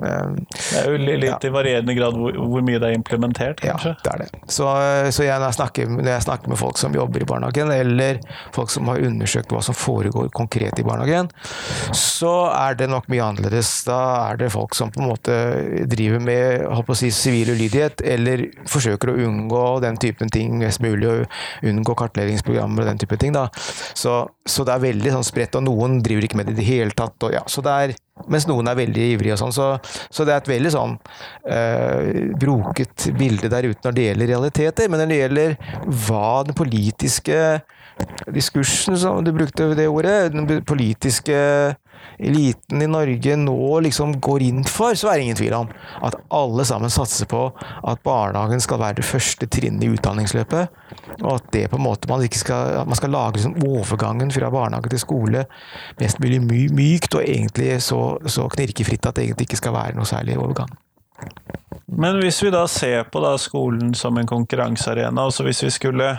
Eh, 0.01 0.33
Det 0.51 0.79
er 0.81 0.89
jo 0.89 0.97
litt 1.01 1.21
litt 1.21 1.45
i 1.45 1.51
varierende 1.53 1.95
grad 1.97 2.17
hvor, 2.17 2.33
hvor 2.33 2.63
mye 2.65 2.79
det 2.81 2.89
er 2.89 2.97
implementert, 2.97 3.63
ja, 3.65 3.75
det 3.85 4.13
er 4.13 4.23
det. 4.23 4.29
Så, 4.49 4.65
så 5.13 5.25
jeg, 5.25 5.37
når, 5.37 5.47
jeg 5.51 5.57
snakker, 5.59 5.91
når 5.97 6.11
jeg 6.15 6.25
snakker 6.25 6.51
med 6.53 6.59
folk 6.61 6.79
som 6.81 6.95
jobber 6.95 7.23
i 7.23 7.27
barnehagen, 7.29 7.71
eller 7.75 8.21
folk 8.55 8.71
som 8.73 8.89
har 8.91 9.03
undersøkt 9.05 9.53
hva 9.53 9.61
som 9.65 9.77
foregår 9.77 10.31
konkret 10.35 10.79
i 10.81 10.85
barnehagen, 10.87 11.29
så 11.95 12.33
er 12.53 12.77
det 12.79 12.89
nok 12.91 13.09
mye 13.11 13.23
annerledes. 13.25 13.71
Da 13.87 13.99
er 14.31 14.41
det 14.41 14.51
folk 14.53 14.75
som 14.77 14.91
på 14.93 15.01
en 15.01 15.09
måte 15.11 15.37
driver 15.91 16.21
med 16.23 16.65
holdt 16.71 16.89
på 16.89 16.95
å 16.95 17.01
si, 17.01 17.11
sivil 17.15 17.53
ulydighet, 17.55 18.03
eller 18.05 18.47
forsøker 18.69 19.13
å 19.13 19.17
unngå 19.27 19.63
den 19.85 19.99
typen 20.01 20.31
ting 20.33 20.57
mest 20.61 20.81
mulig, 20.83 21.07
og 21.09 21.67
unngå 21.67 21.95
kartleggingsprogrammer 22.01 22.85
og 22.85 22.91
den 22.93 23.01
type 23.01 23.19
ting. 23.21 23.35
Da. 23.35 23.47
Så, 23.93 24.17
så 24.47 24.65
det 24.67 24.75
er 24.75 24.85
veldig 24.87 25.15
sånn 25.17 25.27
spredt, 25.27 25.57
og 25.59 25.67
noen 25.67 25.99
driver 26.05 26.27
ikke 26.27 26.41
med 26.41 26.49
det 26.49 26.57
i 26.57 26.61
det 26.61 26.69
hele 26.69 26.95
tatt. 26.97 27.17
Og, 27.21 27.35
ja, 27.35 27.43
så 27.49 27.63
det 27.65 27.77
er 27.85 27.95
Mens 28.31 28.45
noen 28.49 28.67
er 28.67 28.77
veldig 28.77 29.05
ivrige 29.15 29.35
og 29.35 29.41
sånn. 29.41 29.53
Så, 29.55 29.67
så, 30.11 30.25
det 30.27 30.33
er 30.33 30.41
et 30.41 30.49
veldig 30.51 30.71
sånn 30.73 30.97
eh, 31.47 32.33
broket 32.39 33.07
bilde 33.17 33.49
der 33.51 33.69
ute 33.71 33.87
når 33.87 33.95
det 33.97 34.07
gjelder 34.07 34.31
realiteter. 34.33 34.91
Men 34.91 35.03
når 35.03 35.11
det 35.11 35.21
gjelder 35.21 35.55
hva 36.07 36.25
den 36.47 36.57
politiske 36.57 37.39
diskursen, 38.33 38.97
som 38.99 39.23
du 39.25 39.31
brukte 39.35 39.71
det 39.77 39.87
ordet, 39.89 40.33
den 40.33 40.61
politiske 40.67 41.37
eliten 42.21 42.81
i 42.81 42.89
Norge 42.89 43.35
nå 43.39 43.79
liksom 43.85 44.17
går 44.23 44.45
inn 44.45 44.63
for, 44.67 44.95
så 44.97 45.09
er 45.11 45.17
det 45.19 45.25
ingen 45.27 45.39
tvil 45.39 45.55
om 45.57 45.71
at 46.05 46.17
alle 46.33 46.65
sammen 46.67 46.93
satser 46.93 47.29
på 47.31 47.47
at 47.57 48.03
barnehagen 48.05 48.61
skal 48.63 48.81
være 48.81 48.99
det 49.01 49.07
første 49.07 49.49
trinnet 49.51 49.85
i 49.87 49.91
utdanningsløpet. 49.95 50.77
Og 51.21 51.31
at 51.35 51.49
det 51.55 51.65
på 51.71 51.79
en 51.79 51.85
måte 51.85 52.09
man 52.11 52.23
ikke 52.25 52.43
skal, 52.43 52.81
man 52.85 52.99
skal 52.99 53.13
lage 53.15 53.39
liksom 53.39 53.57
overgangen 53.67 54.31
fra 54.33 54.51
barnehage 54.53 54.93
til 54.93 55.03
skole 55.03 55.45
mest 55.99 56.21
mulig 56.21 56.41
my 56.45 56.61
mykt, 56.77 57.15
og 57.17 57.25
egentlig 57.25 57.81
så, 57.83 58.01
så 58.25 58.47
knirkefritt 58.51 59.05
at 59.05 59.17
det 59.17 59.27
egentlig 59.27 59.49
ikke 59.49 59.61
skal 59.63 59.75
være 59.75 59.97
noe 59.97 60.09
særlig 60.09 60.37
overgang. 60.39 60.71
Men 61.91 62.21
hvis 62.21 62.39
vi 62.43 62.51
da 62.53 62.63
ser 62.71 63.03
på 63.11 63.21
da 63.23 63.35
skolen 63.41 63.93
som 63.97 64.17
en 64.17 64.29
konkurransearena, 64.29 65.25
altså 65.27 65.43
hvis 65.43 65.63
vi 65.65 65.71
skulle 65.75 66.13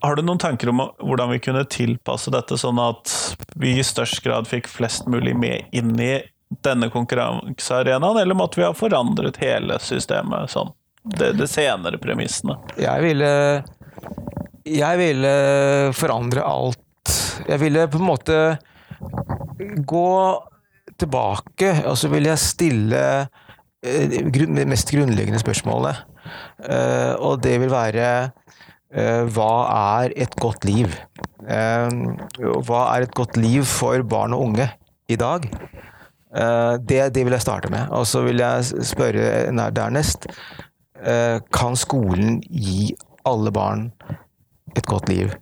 har 0.00 0.16
du 0.16 0.22
noen 0.22 0.40
tanker 0.40 0.70
om 0.72 0.82
hvordan 1.00 1.30
vi 1.32 1.40
kunne 1.42 1.64
tilpasse 1.70 2.32
dette, 2.34 2.58
sånn 2.60 2.80
at 2.82 3.12
vi 3.56 3.76
i 3.78 3.84
størst 3.86 4.22
grad 4.24 4.48
fikk 4.48 4.68
flest 4.70 5.08
mulig 5.10 5.36
med 5.38 5.70
inn 5.76 5.94
i 6.00 6.18
denne 6.62 6.90
konkurransearenaen, 6.92 8.20
eller 8.20 8.38
måtte 8.38 8.60
vi 8.60 8.66
ha 8.66 8.74
forandret 8.76 9.40
hele 9.42 9.80
systemet 9.82 10.52
sånn? 10.52 10.70
Det, 11.06 11.32
det 11.38 11.46
senere 11.50 12.00
premissene. 12.02 12.56
Jeg 12.82 13.02
ville 13.04 13.30
Jeg 14.66 14.98
ville 14.98 15.34
forandre 15.94 16.42
alt. 16.42 17.12
Jeg 17.46 17.60
ville 17.62 17.86
på 17.86 18.00
en 18.00 18.08
måte 18.08 18.38
gå 19.86 20.10
tilbake, 20.98 21.70
og 21.86 21.94
så 21.98 22.10
ville 22.10 22.32
jeg 22.32 22.42
stille 22.42 23.02
eh, 23.84 24.10
det 24.10 24.66
mest 24.66 24.90
grunnleggende 24.90 25.38
spørsmålet. 25.42 26.02
Eh, 26.66 27.14
og 27.22 27.38
det 27.44 27.54
vil 27.62 27.70
være 27.70 28.08
hva 28.94 29.52
er 30.00 30.12
et 30.16 30.34
godt 30.40 30.64
liv? 30.64 30.92
Eh, 31.46 31.90
hva 32.66 32.82
er 32.94 33.04
et 33.04 33.14
godt 33.14 33.36
liv 33.38 33.66
for 33.68 34.02
barn 34.08 34.34
og 34.34 34.48
unge 34.48 34.66
i 35.08 35.18
dag? 35.20 35.44
Eh, 36.34 36.74
det, 36.82 37.00
det 37.14 37.24
vil 37.26 37.36
jeg 37.36 37.44
starte 37.44 37.70
med. 37.72 37.90
Og 37.94 38.06
så 38.08 38.24
vil 38.26 38.42
jeg 38.42 38.86
spørre 38.86 39.70
dernest 39.74 40.30
Kan 41.52 41.76
skolen 41.76 42.38
gi 42.48 42.94
alle 43.28 43.50
barn 43.52 43.90
et 44.74 44.86
godt 44.88 45.10
liv? 45.12 45.34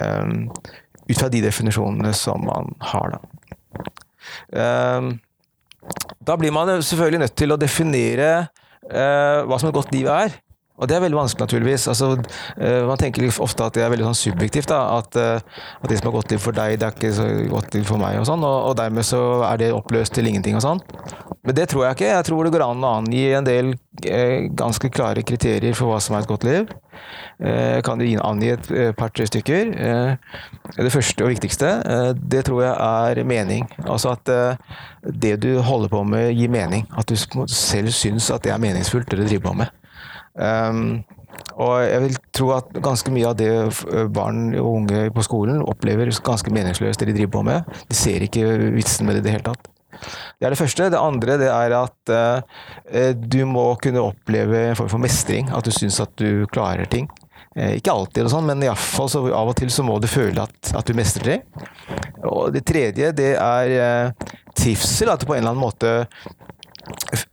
Ut 0.00 1.18
fra 1.18 1.28
de 1.28 1.40
definisjonene 1.42 2.12
som 2.14 2.46
man 2.46 2.70
har, 2.92 3.16
da. 3.16 3.18
Da 6.22 6.36
blir 6.38 6.54
man 6.54 6.70
selvfølgelig 6.78 7.24
nødt 7.24 7.34
til 7.36 7.52
å 7.52 7.58
definere 7.58 8.30
hva 8.86 9.58
som 9.58 9.68
et 9.68 9.76
godt 9.76 9.90
liv 9.92 10.06
er. 10.14 10.38
Og 10.80 10.88
det 10.88 10.96
er 10.96 11.02
veldig 11.04 11.18
vanskelig, 11.18 11.44
naturligvis. 11.44 11.86
Altså, 11.92 12.14
uh, 12.16 12.82
man 12.88 13.00
tenker 13.00 13.28
ofte 13.44 13.66
at 13.66 13.76
det 13.76 13.84
er 13.84 13.92
veldig 13.92 14.08
sånn 14.08 14.20
subjektivt. 14.22 14.70
Da, 14.72 14.80
at, 14.96 15.18
uh, 15.20 15.60
at, 15.80 15.88
det 15.90 16.00
som 16.00 16.10
er 16.10 16.16
godt 16.16 16.32
liv 16.32 16.42
for 16.42 16.56
deg, 16.56 16.78
det 16.80 16.88
er 16.88 16.96
ikke 16.96 17.12
så 17.16 17.28
godt 17.52 17.76
liv 17.76 17.86
for 17.88 18.00
meg. 18.00 18.16
Og 18.20 18.28
sånn, 18.28 18.44
og, 18.46 18.70
og, 18.70 18.76
dermed 18.80 19.06
så 19.06 19.22
er 19.50 19.60
det 19.60 19.72
oppløst 19.76 20.16
til 20.16 20.30
ingenting 20.30 20.56
og 20.56 20.64
sånn. 20.64 20.84
Men 21.46 21.56
det 21.56 21.70
tror 21.72 21.86
jeg 21.86 21.98
ikke. 21.98 22.12
Jeg 22.14 22.28
tror 22.28 22.44
det 22.46 22.52
går 22.54 22.66
an 22.66 22.84
å 22.84 22.94
angi 23.00 23.24
en 23.36 23.48
del 23.48 23.74
uh, 23.74 24.38
ganske 24.56 24.92
klare 24.92 25.24
kriterier 25.26 25.76
for 25.76 25.92
hva 25.92 26.00
som 26.00 26.16
er 26.16 26.24
et 26.24 26.32
godt 26.32 26.48
liv. 26.48 26.70
Kan 27.40 27.96
du 27.96 28.04
angi 28.04 28.50
et 28.52 28.66
par-tre 28.98 29.24
stykker. 29.24 29.70
Det 30.76 30.90
første 30.92 31.24
og 31.24 31.30
viktigste, 31.32 31.70
det 32.20 32.42
tror 32.44 32.60
jeg 32.66 32.74
er 32.76 33.22
mening. 33.24 33.64
Altså 33.86 34.12
at 34.12 34.28
det 35.24 35.38
du 35.40 35.54
holder 35.64 35.88
på 35.94 36.04
med, 36.04 36.34
gir 36.36 36.52
mening. 36.52 36.84
At 37.00 37.08
du 37.08 37.16
selv 37.48 37.96
syns 37.96 38.28
at 38.34 38.44
det 38.44 38.52
er 38.52 38.60
meningsfullt, 38.60 39.08
det 39.08 39.22
du 39.22 39.24
driver 39.24 39.48
på 39.48 39.56
med. 39.62 39.79
Um, 40.34 41.02
og 41.60 41.74
jeg 41.84 42.00
vil 42.04 42.16
tro 42.36 42.52
at 42.56 42.70
ganske 42.82 43.12
mye 43.12 43.28
av 43.30 43.36
det 43.38 43.50
barn 44.14 44.50
og 44.58 44.70
unge 44.70 45.02
på 45.14 45.24
skolen 45.26 45.60
opplever 45.62 46.10
ganske 46.24 46.52
meningsløst, 46.54 47.00
det 47.00 47.10
de 47.10 47.18
driver 47.18 47.34
på 47.38 47.44
med. 47.48 47.76
De 47.90 47.98
ser 47.98 48.24
ikke 48.24 48.46
vitsen 48.76 49.08
med 49.08 49.18
det 49.18 49.24
i 49.24 49.28
det 49.28 49.36
hele 49.36 49.48
tatt. 49.50 49.70
Det 50.40 50.46
er 50.46 50.54
det 50.54 50.60
første. 50.60 50.88
Det 50.92 51.00
andre 51.00 51.36
det 51.40 51.48
er 51.52 51.74
at 51.76 52.12
uh, 52.14 53.10
du 53.14 53.42
må 53.48 53.66
kunne 53.82 54.04
oppleve 54.12 54.70
en 54.70 54.78
form 54.78 54.92
for 54.92 55.02
mestring. 55.02 55.50
At 55.52 55.66
du 55.66 55.74
syns 55.74 56.00
at 56.02 56.14
du 56.20 56.46
klarer 56.52 56.88
ting. 56.90 57.10
Uh, 57.58 57.74
ikke 57.76 57.92
alltid, 57.92 58.24
og 58.24 58.32
sånn, 58.32 58.48
men 58.48 58.64
iallfall 58.64 59.10
så 59.12 59.24
av 59.26 59.52
og 59.52 59.58
til 59.58 59.72
så 59.74 59.84
må 59.86 59.98
du 60.00 60.08
føle 60.10 60.46
at, 60.46 60.72
at 60.78 60.86
du 60.86 60.96
mestrer 60.96 61.34
det. 61.34 61.38
Og 62.24 62.52
det 62.54 62.64
tredje 62.68 63.12
det 63.16 63.34
er 63.36 63.74
uh, 63.76 64.30
trivsel. 64.56 65.12
At 65.12 65.20
du 65.20 65.28
på 65.28 65.36
en 65.36 65.42
eller 65.42 65.52
annen 65.52 65.66
måte 65.66 65.94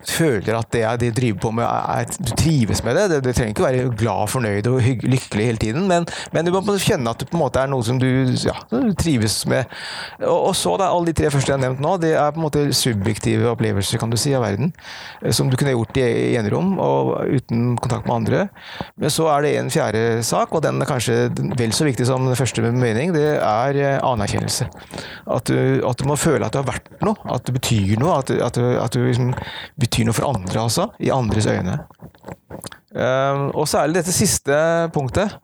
føler 0.07 0.55
at 0.57 0.71
det 0.73 0.83
de 1.01 1.11
driver 1.11 1.39
på 1.41 1.51
med, 1.57 1.65
er, 1.65 2.07
du 2.17 2.31
trives 2.37 2.83
med 2.85 2.97
det. 2.97 3.21
Du 3.23 3.29
trenger 3.31 3.53
ikke 3.53 3.65
være 3.65 3.89
glad, 3.97 4.27
fornøyd 4.31 4.69
og 4.71 4.81
lykkelig 4.81 5.45
hele 5.45 5.61
tiden, 5.61 5.87
men, 5.89 6.07
men, 6.33 6.47
du 6.47 6.53
må 6.53 6.77
kjenne 6.81 7.11
at 7.11 7.21
det 7.21 7.29
på 7.31 7.37
en 7.37 7.43
måte 7.43 7.61
er 7.61 7.71
noe 7.71 7.85
som 7.85 7.99
du, 8.01 8.07
ja, 8.43 8.55
du 8.71 8.93
trives 8.97 9.39
med. 9.49 9.67
Og, 10.21 10.49
og, 10.49 10.53
så 10.57 10.77
da, 10.79 10.89
alle 10.93 11.11
de 11.11 11.17
tre 11.17 11.31
første 11.33 11.51
jeg 11.51 11.57
har 11.57 11.63
nevnt 11.63 11.83
nå, 11.83 11.95
det 12.01 12.13
er 12.15 12.33
på 12.33 12.41
en 12.41 12.47
måte 12.47 12.65
subjektive 12.75 13.51
opplevelser 13.51 14.01
kan 14.01 14.13
du 14.13 14.17
si, 14.19 14.33
av 14.37 14.45
verden. 14.45 14.73
Eh, 15.21 15.33
som 15.35 15.51
du 15.51 15.57
kunne 15.59 15.75
gjort 15.75 15.99
i 16.01 16.35
enerom 16.39 16.75
og 16.83 17.13
uten 17.27 17.75
kontakt 17.81 18.07
med 18.07 18.15
andre. 18.21 18.47
Men 18.97 19.13
så 19.13 19.29
er 19.33 19.45
det 19.45 19.53
en 19.57 19.73
fjerde 19.73 20.03
sak, 20.27 20.55
og 20.55 20.63
den 20.65 20.81
er 20.81 20.89
kanskje 20.89 21.19
vel 21.57 21.75
så 21.75 21.87
viktig 21.87 22.07
som 22.07 22.25
den 22.27 22.39
første 22.39 22.63
med 22.65 22.79
mening. 22.79 23.13
Det 23.15 23.27
er 23.37 23.81
eh, 23.81 23.99
anerkjennelse. 24.03 24.69
At 25.37 25.49
du, 25.51 25.81
at 25.87 25.99
du 25.99 26.07
må 26.09 26.17
føle 26.19 26.45
at 26.45 26.55
du 26.55 26.61
har 26.61 26.69
vært 26.69 26.91
noe, 27.05 27.17
at 27.33 27.47
det 27.47 27.55
betyr 27.57 27.97
noe. 28.01 28.19
At, 28.21 28.31
at, 28.31 28.57
at 28.57 28.95
du 28.95 29.03
liksom 29.03 29.33
betyr 29.79 30.07
noe 30.07 30.17
for 30.17 30.29
andre, 30.29 30.63
altså. 30.67 30.89
I 30.99 31.11
andres 31.13 31.49
øyne. 31.49 31.79
Uh, 32.97 33.47
og 33.53 33.67
særlig 33.69 34.01
dette 34.01 34.15
siste 34.15 34.57
punktet. 34.95 35.37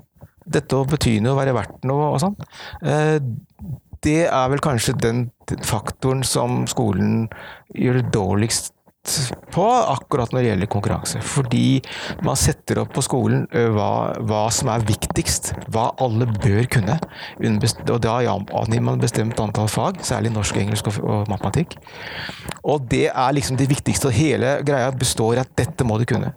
Dette 0.43 0.75
å 0.75 0.87
bety 0.87 1.19
noe, 1.23 1.37
være 1.39 1.55
verdt 1.55 1.87
noe 1.87 2.13
og 2.13 2.21
sånn. 2.23 2.37
Uh, 2.83 3.17
det 4.03 4.25
er 4.27 4.47
vel 4.51 4.63
kanskje 4.63 4.97
den 4.99 5.27
faktoren 5.63 6.23
som 6.27 6.63
skolen 6.67 7.29
gjør 7.71 8.01
det 8.01 8.09
dårligst 8.15 8.73
på 9.53 9.65
akkurat 9.67 10.31
når 10.31 10.39
det 10.39 10.47
gjelder 10.47 10.69
konkurranse. 10.71 11.19
Fordi 11.27 11.81
man 12.23 12.39
setter 12.39 12.79
opp 12.81 12.93
på 12.95 13.03
skolen 13.03 13.43
hva, 13.51 14.13
hva 14.23 14.43
som 14.55 14.71
er 14.71 14.85
viktigst, 14.87 15.51
hva 15.73 15.89
alle 16.03 16.27
bør 16.31 16.69
kunne. 16.71 16.95
Og 17.43 17.99
da 18.03 18.15
angir 18.23 18.85
man 18.85 19.03
bestemt 19.03 19.39
antall 19.43 19.67
fag, 19.71 19.99
særlig 20.07 20.31
norsk, 20.33 20.61
engelsk 20.63 20.87
og 20.95 21.27
matematikk. 21.31 21.75
Og 22.63 22.87
det 22.91 23.09
er 23.11 23.35
liksom 23.35 23.59
det 23.59 23.67
viktigste, 23.71 24.07
og 24.07 24.17
hele 24.17 24.57
greia 24.65 24.91
består 24.95 25.35
i 25.35 25.43
at 25.43 25.51
dette 25.59 25.87
må 25.87 25.99
du 25.99 26.07
kunne. 26.09 26.31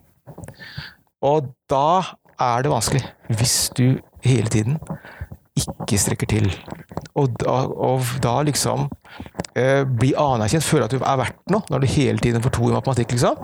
Og 1.25 1.53
da 1.71 2.03
er 2.43 2.67
det 2.67 2.73
vanskelig, 2.75 3.05
hvis 3.39 3.57
du 3.79 4.01
hele 4.27 4.51
tiden 4.53 4.81
ikke 5.57 5.99
strekker 6.01 6.31
til. 6.31 6.51
Og 7.17 7.37
da, 7.41 7.61
og 7.67 8.17
da 8.25 8.39
liksom 8.47 8.89
eh, 9.57 9.85
bli 9.89 10.13
anerkjent, 10.21 10.67
føle 10.67 10.89
at 10.89 10.95
du 10.95 11.01
er 11.01 11.23
verdt 11.23 11.39
noe, 11.53 11.65
når 11.73 11.85
du 11.85 11.95
hele 11.97 12.23
tiden 12.23 12.45
får 12.45 12.57
to 12.59 12.69
i 12.71 12.77
matematikk, 12.77 13.17
liksom. 13.17 13.41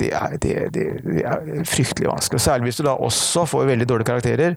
Det 0.00 0.08
er, 0.14 0.36
det, 0.40 0.52
det, 0.72 0.84
det 1.04 1.22
er, 1.26 1.64
fryktelig 1.68 2.08
vanskelig. 2.08 2.40
Særlig 2.40 2.70
hvis 2.70 2.78
du 2.80 2.86
da 2.86 2.94
også 2.96 3.42
får 3.50 3.66
veldig 3.68 3.88
dårlige 3.88 4.08
karakterer 4.08 4.54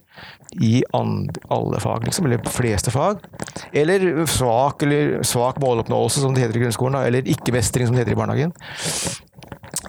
i 0.64 0.78
alle 0.96 1.82
fag, 1.84 2.06
liksom, 2.08 2.30
eller 2.30 2.46
fleste 2.48 2.94
fag. 2.94 3.26
Eller 3.76 4.06
svak, 4.32 4.86
eller 4.86 5.20
svak 5.28 5.60
måloppnåelse, 5.60 6.24
som 6.24 6.36
det 6.36 6.46
heter 6.46 6.62
i 6.62 6.64
grunnskolen, 6.64 7.02
eller 7.04 7.28
ikke-mestring, 7.36 7.90
som 7.90 7.98
det 7.98 8.06
heter 8.06 8.16
i 8.16 8.22
barnehagen. 8.22 8.56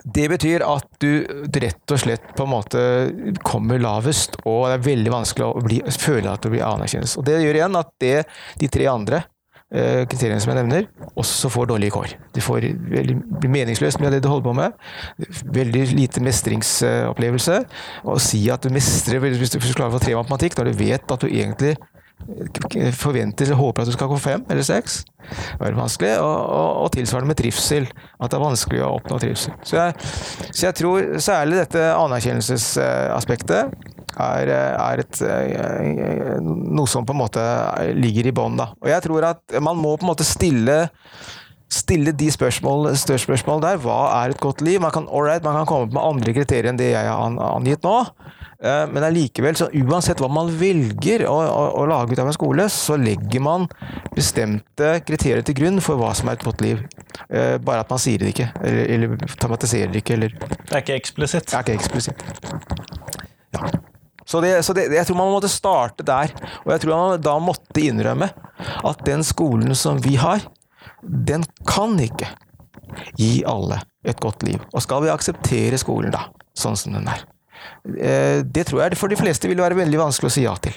Det 0.05 0.29
betyr 0.31 0.63
at 0.63 0.87
du 1.03 1.25
rett 1.61 1.93
og 1.93 1.99
slett 1.99 2.31
på 2.37 2.47
en 2.47 2.53
måte 2.53 2.83
kommer 3.47 3.81
lavest, 3.83 4.39
og 4.45 4.69
det 4.69 4.79
er 4.79 4.87
veldig 4.87 5.13
vanskelig 5.13 5.49
å 5.49 5.65
bli, 5.65 5.81
føle 5.99 6.31
at 6.31 6.45
du 6.45 6.53
blir 6.53 6.65
anerkjent. 6.67 7.17
Og 7.19 7.27
det 7.27 7.41
gjør 7.43 7.59
igjen 7.59 7.79
at 7.81 7.93
det, 8.03 8.17
de 8.61 8.71
tre 8.71 8.87
andre 8.93 9.23
eh, 9.75 10.07
kriteriene 10.07 10.39
som 10.43 10.53
jeg 10.53 10.61
nevner, 10.61 10.89
også 11.19 11.51
får 11.51 11.73
dårlige 11.73 11.97
kår. 11.97 12.15
Veldig, 12.39 13.17
blir 13.43 13.55
meningsløst 13.57 14.03
med 14.03 14.15
det 14.15 14.23
du 14.23 14.31
holder 14.31 14.47
på 14.47 14.57
med. 14.61 14.79
Veldig 15.59 15.85
lite 15.99 16.23
mestringsopplevelse. 16.25 17.61
Å 18.07 18.19
si 18.23 18.45
at 18.55 18.63
du 18.63 18.75
mestrer 18.75 19.23
hvis 19.27 19.57
du 19.57 19.61
klarer 19.73 19.91
å 19.91 19.99
få 19.99 20.05
tre 20.07 20.19
matematikk, 20.19 20.59
når 20.59 20.71
du 20.71 20.83
vet 20.85 21.17
at 21.17 21.27
du 21.27 21.31
egentlig 21.31 21.75
forventer 22.97 23.49
eller 23.49 23.59
håper 23.59 23.83
at 23.83 23.91
du 23.91 23.95
skal 23.97 24.11
gå 24.11 24.19
fem 24.21 24.45
eller 24.51 24.67
seks. 24.67 25.03
Er 25.61 25.77
vanskelig. 25.77 26.15
Og, 26.23 26.37
og, 26.57 26.71
og, 26.85 26.91
tilsvarende 26.95 27.33
med 27.33 27.39
trivsel. 27.41 27.89
At 28.19 28.33
det 28.33 28.39
er 28.39 28.45
vanskelig 28.45 28.83
å 28.85 28.95
oppnå 28.99 29.21
trivsel. 29.23 29.57
Så 29.67 29.79
jeg, 29.79 30.11
så 30.51 30.67
jeg 30.69 30.79
tror 30.81 31.09
særlig 31.23 31.61
dette 31.63 31.87
anerkjennelsesaspektet 31.97 33.89
er, 34.21 34.53
er 34.53 35.03
et, 35.05 35.21
noe 36.43 36.89
som 36.91 37.07
på 37.07 37.15
en 37.15 37.23
måte 37.23 37.45
ligger 37.97 38.31
i 38.31 38.35
bånn. 38.37 38.59
Og 38.61 38.91
jeg 38.91 39.07
tror 39.07 39.31
at 39.33 39.61
man 39.63 39.79
må 39.79 39.95
på 39.97 40.07
en 40.07 40.13
måte 40.13 40.27
stille 40.29 40.83
stille 41.71 42.13
de 42.17 42.29
spørsmål, 42.33 42.91
spørsmål 42.99 43.63
der. 43.63 43.81
Hva 43.83 44.01
er 44.21 44.35
et 44.35 44.43
godt 44.43 44.63
liv? 44.67 44.81
Man 44.83 44.93
kan, 44.95 45.07
right, 45.11 45.45
man 45.45 45.61
kan 45.61 45.69
komme 45.71 45.87
opp 45.87 45.95
med 45.95 46.03
andre 46.03 46.35
kriterier 46.35 46.71
enn 46.71 46.81
det 46.81 46.93
jeg 46.93 47.11
har 47.11 47.39
angitt 47.51 47.87
nå. 47.87 47.97
Eh, 48.61 48.83
men 48.93 49.07
allikevel, 49.07 49.57
så 49.57 49.71
uansett 49.73 50.21
hva 50.21 50.29
man 50.33 50.51
velger 50.61 51.25
å, 51.31 51.37
å, 51.41 51.63
å, 51.81 51.85
lage 51.89 52.13
ut 52.13 52.21
av 52.21 52.29
en 52.29 52.37
skole, 52.37 52.67
så 52.73 52.99
legger 53.01 53.41
man 53.45 53.65
bestemte 54.13 54.99
kriterier 55.07 55.47
til 55.47 55.57
grunn 55.63 55.81
for 55.85 56.01
hva 56.01 56.11
som 56.17 56.29
er 56.29 56.37
et 56.37 56.45
godt 56.45 56.65
liv. 56.67 56.83
Eh, 57.31 57.57
bare 57.63 57.87
at 57.87 57.93
man 57.93 58.03
sier 58.03 58.21
det 58.21 58.35
ikke, 58.35 58.51
eller, 58.61 58.83
eller 58.97 59.37
tematiserer 59.41 59.95
det 59.95 60.05
ikke, 60.05 60.19
eller 60.19 60.37
Det 60.37 60.75
er 60.75 60.85
ikke 60.85 60.99
eksplisitt? 61.01 61.49
Det 61.49 61.57
er 61.57 61.65
ikke 61.65 61.79
eksplisitt. 61.79 62.27
Ja. 63.57 63.73
Så, 64.31 64.39
det, 64.45 64.53
så 64.63 64.75
det, 64.77 64.85
jeg 64.95 65.09
tror 65.09 65.19
man 65.19 65.33
måtte 65.33 65.49
starte 65.51 66.05
der. 66.07 66.31
Og 66.63 66.75
jeg 66.75 66.85
tror 66.85 66.93
man 66.95 67.23
da 67.25 67.33
måtte 67.43 67.83
innrømme 67.83 68.29
at 68.87 69.01
den 69.07 69.25
skolen 69.27 69.73
som 69.75 69.99
vi 70.05 70.15
har, 70.21 70.45
den 71.03 71.45
kan 71.69 71.99
ikke 72.03 72.29
gi 73.19 73.41
alle 73.49 73.81
et 74.07 74.21
godt 74.21 74.45
liv. 74.47 74.61
Og 74.75 74.83
skal 74.85 75.05
vi 75.05 75.13
akseptere 75.13 75.79
skolen 75.81 76.15
da, 76.15 76.27
sånn 76.57 76.79
som 76.79 76.97
den 76.97 77.09
er? 77.11 77.25
Eh, 77.85 78.41
det 78.45 78.67
tror 78.69 78.85
jeg 78.85 78.99
for 79.01 79.13
de 79.13 79.19
fleste 79.21 79.49
vil 79.51 79.61
være 79.61 79.79
veldig 79.79 80.01
vanskelig 80.01 80.31
å 80.31 80.35
si 80.35 80.47
ja 80.47 80.55
til. 80.63 80.77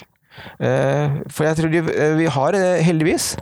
Eh, 0.63 1.21
for 1.31 1.47
jeg 1.47 1.59
tror 1.59 1.77
eh, 1.77 2.15
vi 2.19 2.29
har 2.37 2.59
heldigvis 2.83 3.35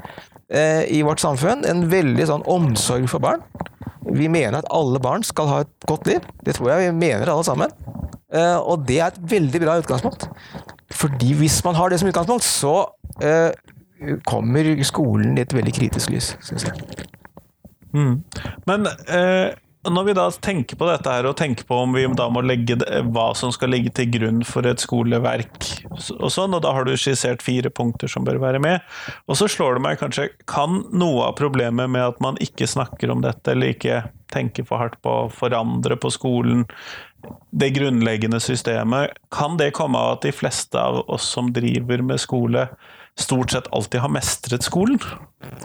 i 0.51 0.97
vårt 1.07 1.21
samfunn 1.23 1.61
en 1.63 1.85
veldig 1.87 2.25
sånn 2.27 2.41
omsorg 2.51 3.05
for 3.07 3.23
barn. 3.23 3.39
Vi 4.11 4.25
mener 4.27 4.57
at 4.57 4.65
alle 4.75 4.99
barn 4.99 5.23
skal 5.23 5.47
ha 5.47 5.59
et 5.63 5.85
godt 5.87 6.09
liv. 6.09 6.25
Det 6.43 6.57
tror 6.57 6.73
jeg 6.73 6.89
vi 6.89 6.97
mener 7.05 7.31
alle 7.31 7.45
sammen. 7.47 7.71
Og 8.67 8.83
det 8.83 8.97
er 8.97 9.13
et 9.13 9.21
veldig 9.31 9.61
bra 9.63 9.77
utgangspunkt. 9.79 10.25
Fordi 10.91 11.31
hvis 11.39 11.61
man 11.63 11.79
har 11.79 11.87
det 11.87 12.01
som 12.01 12.11
utgangspunkt, 12.11 12.43
så 12.43 12.73
kommer 14.25 14.71
skolen 14.87 15.37
i 15.37 15.43
et 15.45 15.53
veldig 15.53 15.73
kritisk 15.75 16.13
lys, 16.13 16.35
syns 16.45 16.67
jeg. 16.69 17.07
Mm. 17.91 18.21
Men 18.69 18.87
eh, 18.87 19.51
når 19.89 20.03
vi 20.05 20.13
da 20.13 20.27
tenker 20.45 20.77
på 20.77 20.85
dette 20.85 21.09
her, 21.09 21.25
og 21.25 21.37
tenker 21.39 21.65
på 21.65 21.79
om 21.83 21.95
vi 21.95 22.03
da 22.17 22.27
må 22.29 22.43
legge 22.45 22.77
det, 22.81 22.87
hva 23.13 23.31
som 23.37 23.53
skal 23.53 23.73
ligge 23.73 23.89
til 23.97 24.11
grunn 24.13 24.43
for 24.45 24.67
et 24.69 24.81
skoleverk, 24.83 25.57
og 25.89 26.29
sånn, 26.29 26.53
og 26.53 26.61
da 26.65 26.73
har 26.75 26.85
du 26.85 26.93
skissert 26.93 27.41
fire 27.41 27.71
punkter 27.73 28.11
som 28.11 28.25
bør 28.27 28.37
være 28.43 28.61
med, 28.61 28.85
og 29.25 29.39
så 29.39 29.49
slår 29.49 29.77
det 29.77 29.85
meg 29.87 30.01
kanskje 30.01 30.29
Kan 30.49 30.83
noe 30.93 31.29
av 31.29 31.37
problemet 31.39 31.89
med 31.89 32.13
at 32.13 32.21
man 32.21 32.37
ikke 32.43 32.69
snakker 32.69 33.13
om 33.13 33.23
dette, 33.25 33.53
eller 33.53 33.73
ikke 33.73 34.03
tenker 34.31 34.67
for 34.67 34.81
hardt 34.81 34.99
på 35.03 35.15
å 35.23 35.31
forandre 35.33 35.97
på 35.99 36.13
skolen, 36.13 36.67
det 37.51 37.73
grunnleggende 37.75 38.39
systemet, 38.41 39.17
kan 39.33 39.57
det 39.57 39.73
komme 39.77 39.99
av 39.99 40.17
at 40.17 40.25
de 40.25 40.31
fleste 40.33 40.77
av 40.77 41.03
oss 41.11 41.25
som 41.35 41.51
driver 41.53 42.01
med 42.05 42.21
skole, 42.21 42.67
stort 43.19 43.51
sett 43.51 43.67
alltid 43.71 44.01
har 44.01 44.13
mestret 44.13 44.63
skolen? 44.63 44.99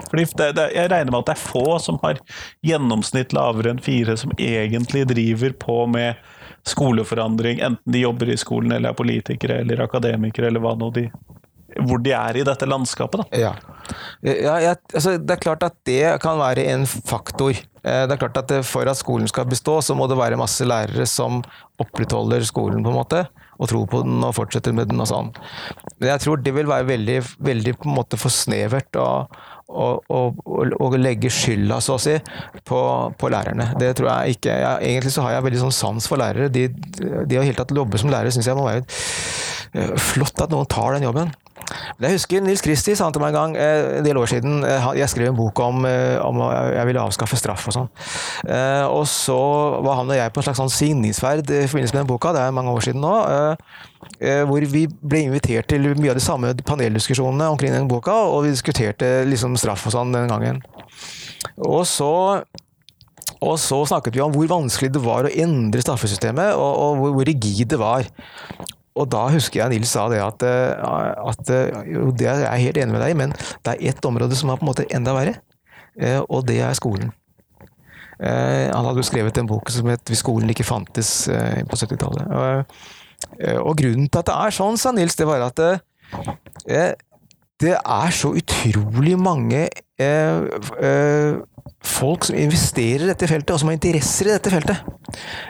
Fordi 0.09 0.25
det, 0.37 0.51
det, 0.57 0.65
Jeg 0.75 0.91
regner 0.91 1.11
med 1.11 1.19
at 1.19 1.29
det 1.29 1.35
er 1.37 1.43
få 1.43 1.77
som 1.79 1.99
har 2.03 2.19
gjennomsnitt 2.65 3.35
lavere 3.35 3.75
enn 3.75 3.83
fire, 3.83 4.17
som 4.17 4.33
egentlig 4.37 5.05
driver 5.11 5.55
på 5.59 5.85
med 5.91 6.19
skoleforandring, 6.67 7.61
enten 7.63 7.93
de 7.93 8.03
jobber 8.03 8.33
i 8.33 8.37
skolen 8.37 8.73
eller 8.75 8.91
er 8.91 8.97
politikere 8.97 9.61
eller 9.63 9.85
akademikere 9.85 10.49
eller 10.49 10.63
hva 10.63 10.75
nå 10.75 10.91
de 10.95 11.07
hvor 11.83 12.01
de 12.01 12.13
er 12.15 12.39
i 12.39 12.45
dette 12.47 12.65
landskapet. 12.65 13.23
Da. 13.23 13.39
Ja. 13.39 13.51
ja 14.25 14.55
jeg, 14.63 14.79
altså, 14.93 15.15
det 15.21 15.35
er 15.35 15.41
klart 15.43 15.65
at 15.67 15.75
det 15.87 16.15
kan 16.23 16.39
være 16.39 16.63
en 16.71 16.85
faktor. 16.87 17.53
Eh, 17.53 18.03
det 18.07 18.15
er 18.15 18.21
klart 18.21 18.39
at 18.41 18.53
For 18.65 18.89
at 18.89 18.99
skolen 18.99 19.29
skal 19.29 19.47
bestå, 19.49 19.79
så 19.85 19.95
må 19.97 20.07
det 20.09 20.17
være 20.19 20.39
masse 20.39 20.65
lærere 20.65 21.05
som 21.09 21.43
opprettholder 21.81 22.45
skolen, 22.47 22.81
på 22.83 22.93
en 22.93 22.97
måte, 22.97 23.25
og 23.57 23.69
tror 23.71 23.85
på 23.89 24.03
den 24.05 24.23
og 24.23 24.35
fortsetter 24.37 24.75
med 24.75 24.91
den 24.91 25.01
og 25.03 25.09
sånn. 25.09 25.29
Men 25.97 26.11
jeg 26.13 26.23
tror 26.23 26.41
det 26.43 26.53
vil 26.55 26.69
være 26.69 26.87
veldig, 26.91 27.19
veldig 27.49 27.75
på 27.81 27.89
en 27.89 27.97
måte 27.97 28.19
for 28.21 28.33
snevert 28.33 28.99
å, 29.01 29.07
å, 29.67 29.87
å, 30.07 30.21
å 30.85 30.89
legge 30.97 31.31
skylda, 31.33 31.79
så 31.83 31.97
å 31.97 32.01
si, 32.01 32.15
på, 32.67 32.81
på, 33.17 33.31
lærerne. 33.33 33.71
Det 33.81 33.93
tror 33.99 34.11
jeg 34.11 34.37
ikke. 34.37 34.59
Jeg, 34.61 34.91
egentlig 34.91 35.15
så 35.15 35.25
har 35.25 35.37
jeg 35.37 35.47
veldig 35.49 35.63
sånn 35.65 35.75
sans 35.79 36.09
for 36.09 36.21
lærere. 36.21 36.51
De, 36.53 36.67
de 36.69 37.39
har 37.39 37.47
helt 37.47 37.59
tatt 37.59 37.75
jobbe 37.75 37.99
som 38.01 38.13
lærere 38.13 38.33
syns 38.35 38.49
jeg 38.49 38.57
må 38.57 38.67
være 38.67 38.85
eh, 38.85 39.93
flott 40.13 40.45
at 40.45 40.53
noen 40.53 40.69
tar 40.71 40.97
den 40.97 41.09
jobben. 41.09 41.33
Jeg 41.97 42.15
husker 42.15 42.43
Nils 42.43 42.61
Kristi 42.63 42.93
sa 42.95 43.09
til 43.11 43.21
meg 43.23 43.33
en 43.33 43.37
gang, 43.37 43.55
eh, 43.59 43.97
en 43.99 44.05
del 44.05 44.17
år 44.19 44.29
siden 44.31 44.61
eh, 44.63 44.85
Jeg 44.99 45.09
skrev 45.11 45.31
en 45.31 45.37
bok 45.37 45.59
om, 45.59 45.85
at 45.85 46.21
om 46.23 46.39
jeg 46.47 46.85
ville 46.87 47.03
avskaffe 47.03 47.39
straff 47.39 47.67
og 47.67 47.75
sånn. 47.75 47.89
Og 48.93 49.03
så 49.09 49.37
var 49.83 49.99
han 49.99 50.11
og 50.11 50.17
jeg 50.17 50.33
på 50.33 50.41
en 50.41 50.47
slags 50.47 50.61
sånn 50.61 50.73
signingsferd 50.73 51.49
i 51.49 51.65
forbindelse 51.67 51.95
med 51.95 52.03
den 52.03 52.11
boka, 52.11 52.33
det 52.35 52.43
er 52.43 52.55
mange 52.55 52.73
år 52.75 52.85
siden 52.85 53.03
nå. 53.03 53.15
Hvor 54.49 54.67
vi 54.71 54.85
ble 54.87 55.23
invitert 55.27 55.67
til 55.71 55.89
mye 55.97 56.13
av 56.13 56.19
de 56.19 56.23
samme 56.23 56.53
paneldiskusjonene 56.67 57.49
omkring 57.53 57.75
den 57.75 57.89
boka, 57.91 58.15
og 58.31 58.45
vi 58.45 58.53
diskuterte 58.55 59.25
liksom 59.27 59.57
straff 59.59 59.87
og 59.89 59.97
sånn 59.97 60.15
den 60.15 60.31
gangen. 60.31 60.63
Og 61.57 61.83
så 61.89 62.13
og 63.43 63.59
så 63.61 63.83
snakket 63.85 64.15
vi 64.15 64.23
om 64.23 64.33
hvor 64.33 64.49
vanskelig 64.49 64.89
det 64.95 65.03
var 65.03 65.27
å 65.27 65.33
endre 65.43 65.83
straffesystemet, 65.83 66.55
og, 66.57 66.71
og 66.81 67.01
hvor, 67.01 67.15
hvor 67.19 67.27
rigid 67.29 67.69
det 67.73 67.79
var. 67.81 68.07
Og 68.97 69.09
da 69.13 69.27
husker 69.33 69.61
jeg 69.61 69.75
Nils 69.75 69.93
sa 69.93 70.07
det 70.11 70.19
at, 70.23 70.43
eh, 70.45 70.73
at 71.31 71.53
eh, 71.53 71.93
jo, 71.93 72.09
det 72.17 72.29
er 72.31 72.43
jeg 72.45 72.67
helt 72.67 72.81
enig 72.81 72.95
med 72.95 73.03
deg 73.05 73.15
men 73.19 73.35
det 73.35 73.75
er 73.75 73.93
ett 73.93 74.09
område 74.09 74.37
som 74.37 74.51
er 74.51 74.59
på 74.59 74.65
en 74.65 74.71
måte 74.71 74.87
enda 74.93 75.13
verre, 75.17 75.37
eh, 76.01 76.19
og 76.25 76.45
det 76.49 76.59
er 76.65 76.77
skolen. 76.77 77.13
Han 78.17 78.81
hadde 78.81 78.97
jo 78.97 79.05
skrevet 79.05 79.37
en 79.37 79.45
bok 79.45 79.69
som 79.69 79.85
het 79.93 80.01
'Hvis 80.09 80.23
skolen 80.25 80.49
ikke 80.49 80.65
fantes' 80.65 81.29
på 81.69 81.75
70-tallet. 81.77 82.65
Og 83.61 83.77
grunnen 83.77 84.09
til 84.09 84.19
at 84.19 84.25
det 84.25 84.33
er 84.33 84.55
sånn, 84.57 84.77
sa 84.77 84.91
Nils, 84.91 85.15
det 85.15 85.27
var 85.27 85.45
at 85.45 85.55
det, 86.65 86.95
det 87.61 87.75
er 87.77 88.09
så 88.09 88.33
utrolig 88.33 89.19
mange 89.19 89.69
folk 91.83 92.27
som 92.27 92.37
investerer 92.37 93.05
i 93.05 93.09
dette 93.11 93.29
feltet, 93.29 93.53
og 93.53 93.61
som 93.61 93.71
har 93.71 93.77
interesser 93.77 94.29
i 94.29 94.35
dette 94.35 94.51
feltet. 94.53 94.93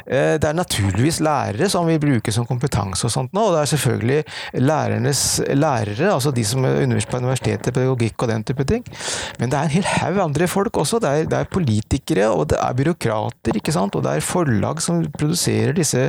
Eh, 0.06 0.36
det 0.38 0.48
er 0.48 0.56
naturligvis 0.56 1.20
lærere 1.26 1.70
som 1.72 1.88
vi 1.90 1.98
bruker 2.02 2.34
som 2.34 2.46
kompetanse 2.48 3.08
og 3.08 3.14
sånt 3.14 3.34
nå, 3.36 3.48
og 3.48 3.56
det 3.56 3.62
er 3.64 3.72
selvfølgelig 3.74 4.20
lærernes 4.64 5.24
lærere, 5.58 6.12
altså 6.14 6.32
de 6.36 6.46
som 6.48 6.66
underviser 6.68 7.12
på 7.12 7.22
universitetet, 7.24 7.74
pedagogikk 7.74 8.26
og 8.26 8.32
den 8.32 8.46
type 8.48 8.68
ting. 8.70 8.86
Men 9.42 9.52
det 9.52 9.60
er 9.60 9.68
en 9.68 9.76
hel 9.78 9.90
haug 9.98 10.22
andre 10.28 10.50
folk 10.52 10.78
også. 10.78 11.02
Det 11.04 11.10
er, 11.10 11.30
det 11.30 11.40
er, 11.40 11.52
politikere, 11.52 12.30
og 12.30 12.50
det 12.52 12.60
er 12.62 12.78
byråkrater, 12.78 13.58
ikke 13.58 13.74
sant, 13.76 13.96
og 13.96 14.06
det 14.06 14.14
er 14.14 14.26
forlag 14.26 14.82
som 14.84 15.04
produserer 15.18 15.74
disse, 15.78 16.08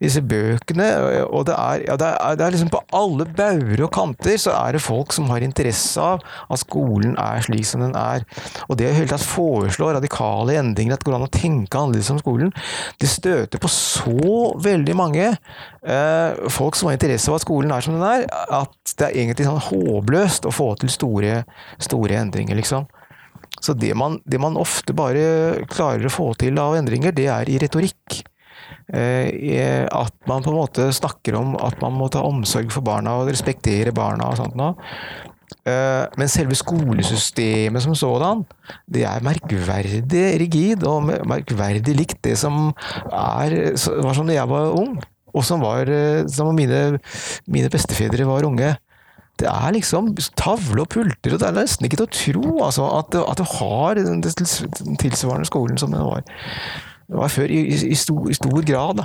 disse 0.00 0.22
bøkene. 0.22 0.88
Og 1.28 1.46
det 1.48 1.56
er, 1.56 1.84
ja, 1.88 1.98
det 2.00 2.10
er, 2.14 2.38
det 2.38 2.46
er 2.46 2.56
liksom 2.56 2.72
på 2.72 2.82
alle 2.96 3.28
bauger 3.38 3.84
og 3.86 3.92
kanter 3.94 4.38
så 4.40 4.54
er 4.54 4.76
det 4.76 4.82
folk 4.84 5.12
som 5.14 5.28
har 5.32 5.44
interesse 5.44 6.02
av 6.02 6.22
at 6.52 6.62
skolen 6.62 7.16
er 7.20 7.42
slik 7.44 7.66
som 7.68 7.84
den 7.84 7.96
er. 7.98 8.24
Og 8.68 8.78
det 8.78 8.88
i 8.90 8.96
hele 8.96 9.10
tatt 9.10 9.24
foreslå 9.38 9.92
radikale 9.96 10.58
endringer, 10.60 10.96
at 10.96 11.02
det 11.02 11.08
går 11.08 11.18
an 11.18 11.26
å 11.28 11.32
tenke 11.32 11.78
annerledes 11.78 12.12
om 12.14 12.20
skolen, 12.20 12.52
det 13.00 13.10
støter 13.10 13.62
på 13.62 13.70
så 13.72 14.52
veldig 14.64 14.96
mange 14.98 15.26
eh, 15.30 16.46
folk 16.52 16.78
som 16.78 16.90
har 16.90 16.98
interesse 16.98 17.30
av 17.30 17.38
at 17.38 17.46
skolen 17.46 17.74
er 17.74 17.84
som 17.84 17.96
den 17.96 18.06
er, 18.06 18.28
at 18.28 18.94
det 18.98 19.08
er 19.08 19.18
egentlig 19.22 19.48
sånn 19.48 19.66
håpløst 19.70 20.48
å 20.48 20.54
få 20.54 20.72
til 20.80 20.92
store, 20.92 21.42
store 21.82 22.18
endringer, 22.20 22.58
liksom. 22.58 22.88
Så 23.60 23.74
det 23.74 23.94
man, 23.98 24.20
det 24.24 24.38
man, 24.38 24.58
ofte 24.58 24.94
bare 24.94 25.66
klarer 25.70 26.06
å 26.06 26.12
få 26.12 26.32
til 26.38 26.58
av 26.62 26.76
endringer, 26.78 27.14
det 27.14 27.26
er 27.32 27.50
i 27.50 27.58
retorikk. 27.58 28.20
Eh, 28.88 29.84
at 29.84 30.14
man 30.28 30.44
på 30.44 30.52
en 30.52 30.60
måte 30.60 30.86
snakker 30.94 31.36
om 31.36 31.56
at 31.60 31.80
man 31.82 31.96
må 31.98 32.08
ta 32.12 32.22
omsorg 32.24 32.70
for 32.72 32.86
barna 32.86 33.18
og 33.20 33.32
respektere 33.32 33.94
barna 33.96 34.30
og 34.30 34.38
sånt 34.40 34.56
noe. 34.58 34.78
Eh, 35.68 36.04
men 36.20 36.30
selve 36.30 36.56
skolesystemet 36.56 37.84
som 37.84 37.94
sådan, 37.98 38.44
det 38.88 39.04
er 39.08 39.24
merkverdig 39.24 40.24
rigid 40.40 40.84
og 40.88 41.08
merkverdig 41.08 41.96
likt 41.96 42.20
det 42.24 42.36
som 42.40 42.70
er, 43.10 43.56
var 44.02 44.16
som 44.16 44.28
da 44.28 44.36
jeg 44.36 44.50
var 44.50 44.74
ung, 44.76 44.98
og 45.34 45.44
som, 45.44 45.64
var, 45.64 45.88
eh, 45.92 46.24
som 46.32 46.52
mine, 46.56 46.98
mine 47.46 47.72
bestefedre 47.72 48.28
var 48.28 48.46
unge. 48.48 48.74
Det 49.38 49.46
er 49.46 49.74
liksom 49.76 50.14
tavle 50.38 50.82
og 50.82 50.90
pulter, 50.90 51.34
og 51.34 51.40
det 51.40 51.46
er 51.46 51.58
nesten 51.60 51.86
ikke 51.86 52.00
til 52.00 52.08
å 52.08 52.16
tro 52.16 52.54
altså, 52.66 52.88
at, 52.98 53.14
at, 53.20 53.38
du 53.38 53.46
har 53.60 54.00
den 54.00 54.24
tilsvarende 54.98 55.46
skolen 55.46 55.78
som 55.78 55.94
den 55.94 56.02
var, 56.02 56.24
var 57.20 57.30
før, 57.30 57.46
i, 57.54 57.60
i, 57.70 57.94
stor, 57.94 58.26
i 58.26 58.34
stor, 58.34 58.58
grad. 58.66 59.04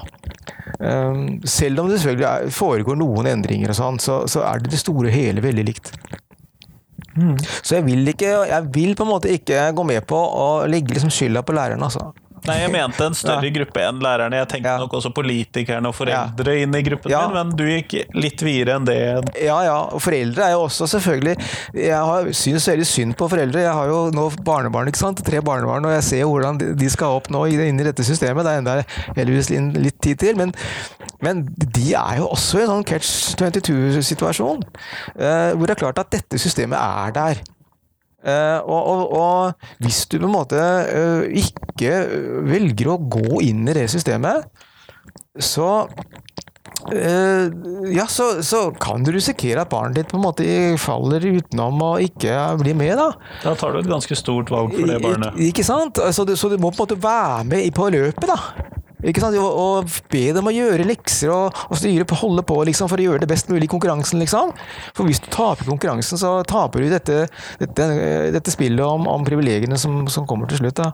Um, 0.79 1.37
selv 1.45 1.83
om 1.83 1.91
det 1.91 2.01
selvfølgelig 2.01 2.55
foregår 2.55 2.97
noen 2.97 3.29
endringer, 3.29 3.75
og 3.75 3.77
sånn, 3.77 4.01
så, 4.01 4.23
så 4.25 4.41
er 4.47 4.63
det 4.63 4.73
det 4.73 4.81
store 4.81 5.13
hele 5.13 5.43
veldig 5.45 5.67
likt. 5.69 5.93
Mm. 7.15 7.37
Så 7.61 7.77
jeg 7.77 7.85
vil, 7.85 8.07
ikke, 8.09 8.31
jeg 8.49 8.69
vil 8.73 8.95
på 8.97 9.05
en 9.05 9.11
måte 9.11 9.33
ikke 9.33 9.67
gå 9.75 9.85
med 9.85 10.05
på 10.09 10.17
å 10.17 10.47
legge 10.69 10.95
liksom 10.95 11.13
skylda 11.13 11.43
på 11.45 11.55
læreren, 11.55 11.85
altså. 11.85 12.11
Nei, 12.47 12.57
jeg 12.59 12.71
mente 12.73 13.05
en 13.07 13.15
større 13.15 13.47
ja. 13.47 13.53
gruppe 13.55 13.83
enn 13.83 14.01
lærerne. 14.03 14.39
Jeg 14.41 14.49
tenkte 14.51 14.73
ja. 14.73 14.81
nok 14.81 14.95
også 14.97 15.13
politikerne 15.15 15.89
og 15.89 15.95
foreldre 15.95 16.55
inn 16.59 16.75
i 16.75 16.81
gruppen 16.85 17.13
din, 17.13 17.35
men 17.35 17.53
du 17.55 17.63
gikk 17.67 17.95
litt 18.17 18.43
videre 18.43 18.77
enn 18.79 18.87
det. 18.87 18.97
Ja, 19.39 19.61
ja. 19.63 19.77
Og 19.95 20.03
foreldre 20.03 20.47
er 20.47 20.55
jo 20.57 20.65
også 20.65 20.87
selvfølgelig 20.91 21.35
Jeg 21.77 21.99
har, 22.09 22.27
syns 22.35 22.67
veldig 22.67 22.87
synd 22.89 23.17
på 23.19 23.29
foreldre. 23.31 23.63
Jeg 23.63 23.77
har 23.77 23.91
jo 23.91 24.01
nå 24.15 24.27
barnebarn, 24.43 24.91
ikke 24.91 25.03
sant. 25.03 25.23
Tre 25.23 25.39
barnebarn, 25.45 25.87
og 25.87 25.95
jeg 25.95 26.07
ser 26.09 26.27
hvordan 26.27 26.59
de 26.79 26.91
skal 26.91 27.19
opp 27.19 27.31
nå 27.33 27.45
inn 27.53 27.79
i 27.79 27.87
dette 27.87 28.05
systemet. 28.05 28.43
Det 28.43 28.53
er 28.53 28.63
enda 28.63 28.77
heldigvis 29.15 29.53
litt 29.79 29.99
tid 30.03 30.19
til. 30.25 30.39
Men, 30.39 30.53
men 31.23 31.45
de 31.47 31.87
er 31.95 32.19
jo 32.19 32.29
også 32.35 32.59
i 32.59 32.65
en 32.65 32.73
sånn 32.75 32.87
catch 32.87 33.39
22-situasjon. 33.39 34.67
Eh, 35.15 35.51
hvor 35.55 35.67
det 35.67 35.77
er 35.77 35.83
klart 35.85 36.03
at 36.03 36.11
dette 36.11 36.41
systemet 36.41 36.79
er 36.79 37.15
der. 37.15 37.43
Uh, 38.23 38.59
og, 38.63 38.83
og, 38.87 39.01
og, 39.19 39.69
hvis 39.83 40.05
du 40.07 40.15
på 40.21 40.29
en 40.29 40.37
måte 40.37 40.59
uh, 40.59 41.25
ikke 41.27 41.91
velger 42.47 42.93
å 42.93 43.01
gå 43.11 43.41
inn 43.43 43.65
i 43.67 43.75
det 43.75 43.89
systemet, 43.91 44.47
så 45.35 45.83
uh, 45.83 47.45
ja, 47.91 48.05
så, 48.07 48.29
så 48.39 48.61
kan 48.79 49.03
du 49.03 49.11
risikere 49.11 49.65
at 49.65 49.71
barnet 49.73 49.99
ditt 49.99 50.13
på 50.13 50.21
en 50.21 50.23
måte 50.23 50.47
faller 50.79 51.27
utenom 51.35 51.83
og 51.83 52.05
ikke 52.07 52.37
blir 52.63 52.79
med, 52.79 52.95
da. 53.01 53.09
Da 53.43 53.57
tar 53.59 53.75
du 53.75 53.81
et 53.81 53.91
ganske 53.91 54.15
stort 54.15 54.53
valg 54.55 54.71
for 54.77 54.87
det 54.87 55.01
barnet. 55.03 55.35
Ik 55.35 55.57
ikke 55.57 55.67
sant? 55.67 55.99
Så 56.15 56.23
du, 56.23 56.37
så 56.39 56.47
du, 56.47 56.55
må 56.55 56.71
på 56.71 56.79
en 56.79 56.85
måte 56.85 57.01
være 57.03 57.43
med 57.51 57.67
på 57.75 57.91
løpet, 57.91 58.31
da. 58.31 58.62
Ikke 59.03 59.23
sant? 59.23 59.37
Og, 59.39 59.59
og 59.59 59.95
be 60.13 60.25
dem 60.35 60.47
å 60.47 60.53
gjøre 60.53 60.87
lekser 60.87 61.31
og, 61.33 61.63
og 61.69 61.79
styre 61.79 62.07
på, 62.07 62.17
holde 62.23 62.45
på 62.47 62.59
liksom, 62.69 62.89
for 62.91 63.01
å 63.01 63.07
gjøre 63.07 63.23
det 63.23 63.31
best 63.31 63.51
mulig 63.51 63.67
i 63.67 63.71
konkurransen. 63.73 64.21
liksom. 64.23 64.53
For 64.95 65.09
hvis 65.09 65.21
du 65.23 65.29
taper 65.33 65.67
konkurransen, 65.69 66.19
så 66.19 66.35
taper 66.47 66.83
du 66.83 66.91
dette, 66.93 67.23
dette, 67.61 67.89
dette 68.35 68.53
spillet 68.53 68.83
om, 68.85 69.09
om 69.11 69.25
privilegiene 69.27 69.79
som, 69.79 70.05
som, 70.11 70.27
kommer 70.29 70.49
til 70.49 70.63
slutt. 70.63 70.79
da. 70.79 70.93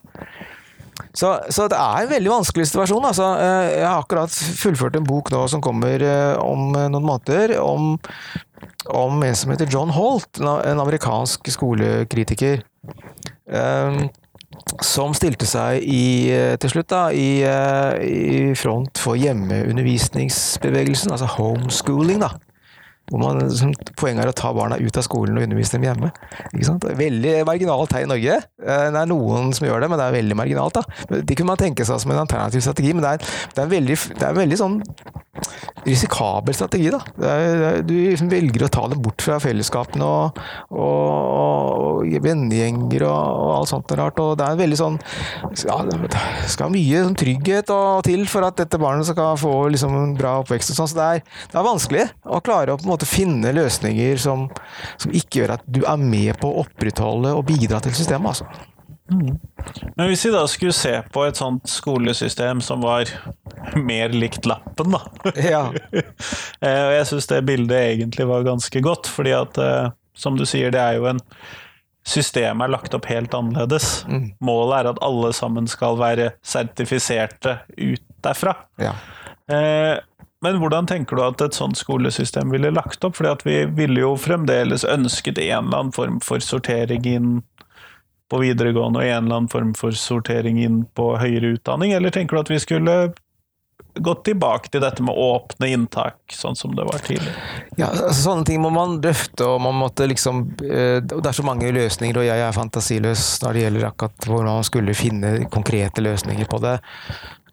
Så, 1.16 1.32
så, 1.50 1.68
det 1.72 1.78
er 1.80 2.04
en 2.04 2.12
veldig 2.12 2.32
vanskelig 2.32 2.68
situasjon. 2.70 3.06
Altså. 3.12 3.28
Jeg 3.40 3.86
har 3.86 4.02
akkurat 4.02 4.34
fullført 4.34 4.98
en 5.00 5.08
bok 5.08 5.32
nå 5.34 5.46
som 5.52 5.64
kommer 5.64 6.04
eh, 6.06 6.36
om 6.42 6.74
noen 6.76 7.06
måneder, 7.06 7.56
om, 7.64 7.96
om 8.94 9.24
en 9.26 9.38
som 9.38 9.54
heter 9.54 9.70
John 9.72 9.94
Holt, 9.96 10.42
en 10.42 10.82
amerikansk 10.82 11.50
skolekritiker. 11.56 12.66
Um, 13.50 14.10
som 14.86 15.16
stilte 15.18 15.48
seg 15.50 15.84
i, 15.84 16.30
eh, 16.34 16.58
til 16.62 16.76
slutt 16.76 16.90
da, 16.92 17.08
i, 17.12 17.42
i 18.06 18.54
front 18.60 19.02
for 19.02 19.20
hjemmeundervisningsbevegelsen, 19.20 21.12
altså 21.16 21.30
homeschooling. 21.38 22.22
da 22.26 22.36
hvor 23.10 23.22
man, 23.22 23.50
som, 23.54 23.72
Poenget 23.98 24.24
er 24.24 24.32
å 24.32 24.38
ta 24.38 24.52
barna 24.56 24.78
ut 24.80 25.00
av 25.00 25.06
skolen 25.06 25.38
og 25.40 25.46
undervise 25.46 25.76
dem 25.76 25.88
hjemme. 25.88 26.12
Veldig 27.00 27.36
marginalt 27.48 27.96
her 27.96 28.06
i 28.06 28.10
Norge. 28.10 28.38
Eh, 28.62 28.86
det 28.94 29.02
er 29.02 29.10
noen 29.10 29.54
som 29.56 29.68
gjør 29.68 29.84
det, 29.84 29.90
men 29.92 30.02
det 30.02 30.08
er 30.08 30.18
veldig 30.20 30.38
marginalt. 30.38 30.80
da. 30.80 31.18
Det 31.18 31.36
kunne 31.36 31.54
man 31.54 31.62
tenke 31.62 31.88
seg 31.88 32.02
som 32.04 32.14
en 32.14 32.22
alternativ 32.24 32.64
strategi, 32.66 32.94
men 32.94 33.06
det 33.06 33.16
er, 33.16 33.40
det 33.56 33.66
er, 33.66 33.72
veldig, 33.74 33.98
det 34.20 34.30
er 34.30 34.38
veldig 34.38 34.62
sånn 34.62 34.80
risikabel 35.86 36.56
strategi. 36.56 36.90
da. 36.94 37.00
Er, 37.26 37.82
du 37.86 37.94
liksom 37.94 38.30
velger 38.32 38.66
å 38.66 38.72
ta 38.72 38.86
det 38.92 39.00
bort 39.02 39.24
fra 39.24 39.40
fellesskapene 39.42 40.06
og, 40.06 40.40
og, 40.72 42.04
og 42.04 42.18
vennegjenger 42.24 43.06
og, 43.08 43.16
og, 43.16 43.52
alt 43.58 43.72
sånt 43.72 43.94
rart. 44.00 44.20
og 44.24 44.38
Det 44.40 44.48
er 44.48 44.56
en 44.56 44.64
veldig 44.64 44.80
sånn 44.80 45.00
ja, 45.66 45.80
Det 45.90 46.24
skal 46.52 46.74
mye 46.74 47.04
sånn 47.06 47.20
trygghet 47.20 47.74
til 48.08 48.26
for 48.30 48.48
at 48.48 48.60
dette 48.60 48.82
barnet 48.82 49.10
skal 49.10 49.38
få 49.40 49.54
liksom 49.74 49.96
en 49.98 50.16
bra 50.20 50.40
oppvekst. 50.44 50.74
og 50.74 50.82
sånn, 50.82 50.92
så 50.92 51.00
det 51.00 51.10
er, 51.10 51.24
det 51.52 51.62
er 51.62 51.70
vanskelig 51.70 52.08
å 52.26 52.42
klare 52.46 52.74
å 52.74 52.80
på 52.80 52.88
en 52.88 52.94
måte 52.94 53.10
finne 53.10 53.54
løsninger 53.56 54.20
som, 54.22 54.48
som, 54.98 55.14
ikke 55.16 55.42
gjør 55.42 55.58
at 55.58 55.66
du 55.68 55.82
er 55.88 56.02
med 56.02 56.36
på 56.42 56.52
å 56.52 56.66
opprettholde 56.66 57.34
og 57.36 57.48
bidra 57.50 57.82
til 57.84 57.96
systemet. 57.98 58.36
altså. 58.36 58.69
Men 59.10 60.10
hvis 60.10 60.26
vi 60.26 60.32
da 60.34 60.44
skulle 60.50 60.76
se 60.76 60.94
på 61.14 61.24
et 61.26 61.40
sånt 61.40 61.70
skolesystem 61.70 62.62
som 62.62 62.84
var 62.86 63.10
mer 63.76 64.14
likt 64.14 64.46
lappen, 64.50 64.96
da. 64.96 65.34
Ja. 65.36 65.64
Eh, 66.60 66.82
og 66.84 66.92
jeg 66.92 67.06
syns 67.08 67.30
det 67.30 67.38
bildet 67.48 67.78
egentlig 67.78 68.26
var 68.28 68.44
ganske 68.44 68.82
godt, 68.84 69.08
fordi 69.08 69.32
at 69.32 69.58
eh, 69.64 69.92
som 70.18 70.36
du 70.36 70.44
sier, 70.44 70.74
det 70.76 70.82
er 70.84 70.98
jo 70.98 71.08
en 71.08 71.22
Systemet 72.10 72.66
er 72.66 72.72
lagt 72.74 72.96
opp 72.96 73.06
helt 73.12 73.34
annerledes. 73.36 74.02
Mm. 74.10 74.32
Målet 74.44 74.80
er 74.80 74.90
at 74.92 75.02
alle 75.06 75.30
sammen 75.36 75.68
skal 75.70 76.00
være 76.00 76.32
sertifiserte 76.42 77.60
ut 77.78 78.04
derfra. 78.26 78.56
Ja. 78.82 78.96
Eh, 79.52 80.00
men 80.42 80.60
hvordan 80.62 80.88
tenker 80.88 81.20
du 81.20 81.24
at 81.26 81.42
et 81.44 81.58
sånt 81.58 81.78
skolesystem 81.78 82.52
ville 82.54 82.72
lagt 82.72 83.04
opp? 83.04 83.18
Fordi 83.20 83.32
at 83.34 83.46
vi 83.46 83.58
ville 83.76 84.02
jo 84.06 84.14
fremdeles 84.20 84.88
ønsket 84.88 85.42
en 85.44 85.68
eller 85.68 85.82
annen 85.84 85.96
form 85.96 86.22
for 86.24 86.44
sortering 86.44 87.06
inn 87.10 87.32
på 88.30 88.44
videregående, 88.44 89.02
og 89.02 89.08
en 89.08 89.26
eller 89.26 89.40
annen 89.42 89.52
form 89.52 89.74
for 89.78 89.96
sortering 89.98 90.60
inn 90.62 90.84
på 90.98 91.12
høyere 91.22 91.56
utdanning, 91.56 91.96
eller 91.98 92.14
tenker 92.14 92.38
du 92.38 92.44
at 92.44 92.54
vi 92.54 92.62
skulle 92.62 93.00
gått 94.00 94.26
tilbake 94.26 94.70
til 94.72 94.84
dette 94.84 95.04
med 95.04 95.18
åpne 95.18 95.70
inntak, 95.74 96.20
sånn 96.34 96.58
som 96.58 96.76
det 96.78 96.86
var 96.88 97.02
tidligere? 97.04 97.36
Ja, 97.80 97.90
altså, 97.90 98.30
Sånne 98.30 98.46
ting 98.48 98.62
må 98.64 98.72
man 98.74 99.00
drøfte, 99.04 99.48
og 99.48 99.62
man 99.64 99.78
måtte 99.80 100.08
liksom 100.10 100.44
eh, 100.64 101.00
Det 101.02 101.20
er 101.26 101.36
så 101.36 101.46
mange 101.48 101.72
løsninger, 101.76 102.22
og 102.22 102.28
jeg 102.28 102.46
er 102.46 102.56
fantasiløs 102.56 103.26
når 103.44 103.58
det 103.58 103.66
gjelder 103.66 103.90
akkurat 103.90 104.30
hvordan 104.30 104.60
man 104.60 104.68
skulle 104.68 104.98
finne 104.98 105.34
konkrete 105.52 106.06
løsninger 106.06 106.50
på 106.50 106.62
det. 106.64 106.78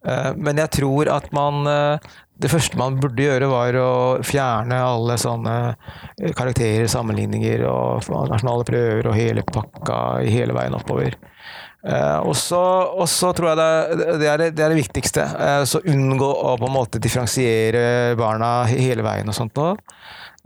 Eh, 0.06 0.30
men 0.36 0.60
jeg 0.62 0.72
tror 0.78 1.10
at 1.10 1.28
man 1.34 1.66
eh, 1.70 2.12
det 2.36 2.50
første 2.52 2.78
man 2.78 2.98
burde 3.00 3.24
gjøre, 3.24 3.48
var 3.48 3.78
å 3.80 3.90
fjerne 4.26 4.78
alle 4.84 5.16
sånne 5.20 5.54
eh, 5.72 6.34
karakterer, 6.36 6.88
sammenligninger 6.92 7.64
og 7.70 8.10
nasjonale 8.30 8.66
prøver 8.68 9.08
og 9.08 9.16
hele 9.16 9.46
pakka 9.46 10.00
hele 10.26 10.56
veien 10.56 10.76
oppover. 10.76 11.18
Og 11.86 12.32
så 12.34 13.28
tror 13.36 13.52
jeg 13.52 13.58
det, 13.60 14.06
det, 14.18 14.26
er 14.26 14.40
det, 14.40 14.46
det, 14.58 14.62
er 14.64 14.72
det, 14.72 14.78
viktigste. 14.80 15.26
Så 15.70 15.78
unngå 15.86 16.26
å 16.26 16.56
på 16.58 16.66
en 16.66 16.74
måte 16.74 16.98
differensiere 16.98 18.16
barna 18.18 18.64
hele 18.66 19.04
veien 19.06 19.30
og 19.30 19.36
sånt 19.36 19.54
noe. 19.54 19.76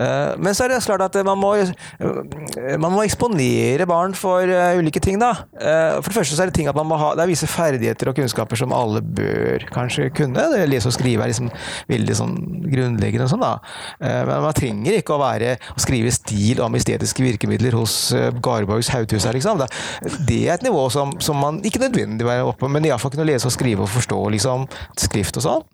Eh, 0.00 0.32
men 0.40 0.56
så 0.56 0.64
er 0.64 0.72
det 0.72 0.80
klart 0.86 1.04
at 1.04 1.18
man 1.26 1.38
må, 1.40 1.52
eh, 1.60 2.76
man 2.80 2.94
må 2.94 3.04
eksponere 3.04 3.86
barn 3.88 4.14
for 4.16 4.48
eh, 4.48 4.78
ulike 4.80 5.02
ting, 5.02 5.20
da. 5.20 5.32
For 5.60 6.08
det 6.08 6.16
første 6.16 6.36
så 6.36 6.44
er 6.44 6.50
det 6.50 6.56
ting 6.56 6.68
at 6.70 6.76
man 6.76 6.88
må 6.88 6.96
ha 6.98 7.10
Det 7.16 7.24
er 7.24 7.30
visse 7.30 7.48
ferdigheter 7.50 8.08
og 8.10 8.16
kunnskaper 8.16 8.58
som 8.58 8.72
alle 8.74 9.02
bør 9.02 9.66
kanskje 9.74 10.08
kunne. 10.16 10.46
Det 10.52 10.64
lese 10.70 10.88
og 10.88 10.96
skrive 10.96 11.24
er 11.24 11.32
liksom 11.32 11.50
veldig 11.90 12.16
sånn 12.16 12.34
grunnleggende 12.70 13.26
og 13.26 13.32
sånn, 13.32 13.44
da. 13.44 13.52
Men 14.00 14.44
man 14.46 14.56
trenger 14.56 14.96
ikke 14.96 15.16
å 15.16 15.20
være 15.20 15.56
å 15.74 15.82
skrive 15.82 16.12
stil 16.14 16.62
om 16.64 16.76
estetiske 16.78 17.24
virkemidler 17.24 17.76
hos 17.76 17.96
Garborgs 18.42 18.90
Hauthus 18.94 19.26
her, 19.28 19.36
liksom. 19.36 19.60
Det 19.60 20.40
er 20.46 20.54
et 20.54 20.64
nivå 20.64 20.86
som, 20.92 21.12
som 21.22 21.38
man 21.40 21.60
ikke 21.66 21.82
nødvendig 21.82 22.26
være 22.26 22.46
oppe 22.48 22.64
på, 22.64 22.70
men 22.72 22.86
iallfall 22.88 23.12
kunne 23.14 23.28
lese 23.28 23.48
og 23.50 23.54
skrive 23.54 23.84
og 23.84 23.92
forstå 23.92 24.20
liksom 24.36 24.66
skrift 25.00 25.40
og 25.40 25.46
sånn. 25.46 25.66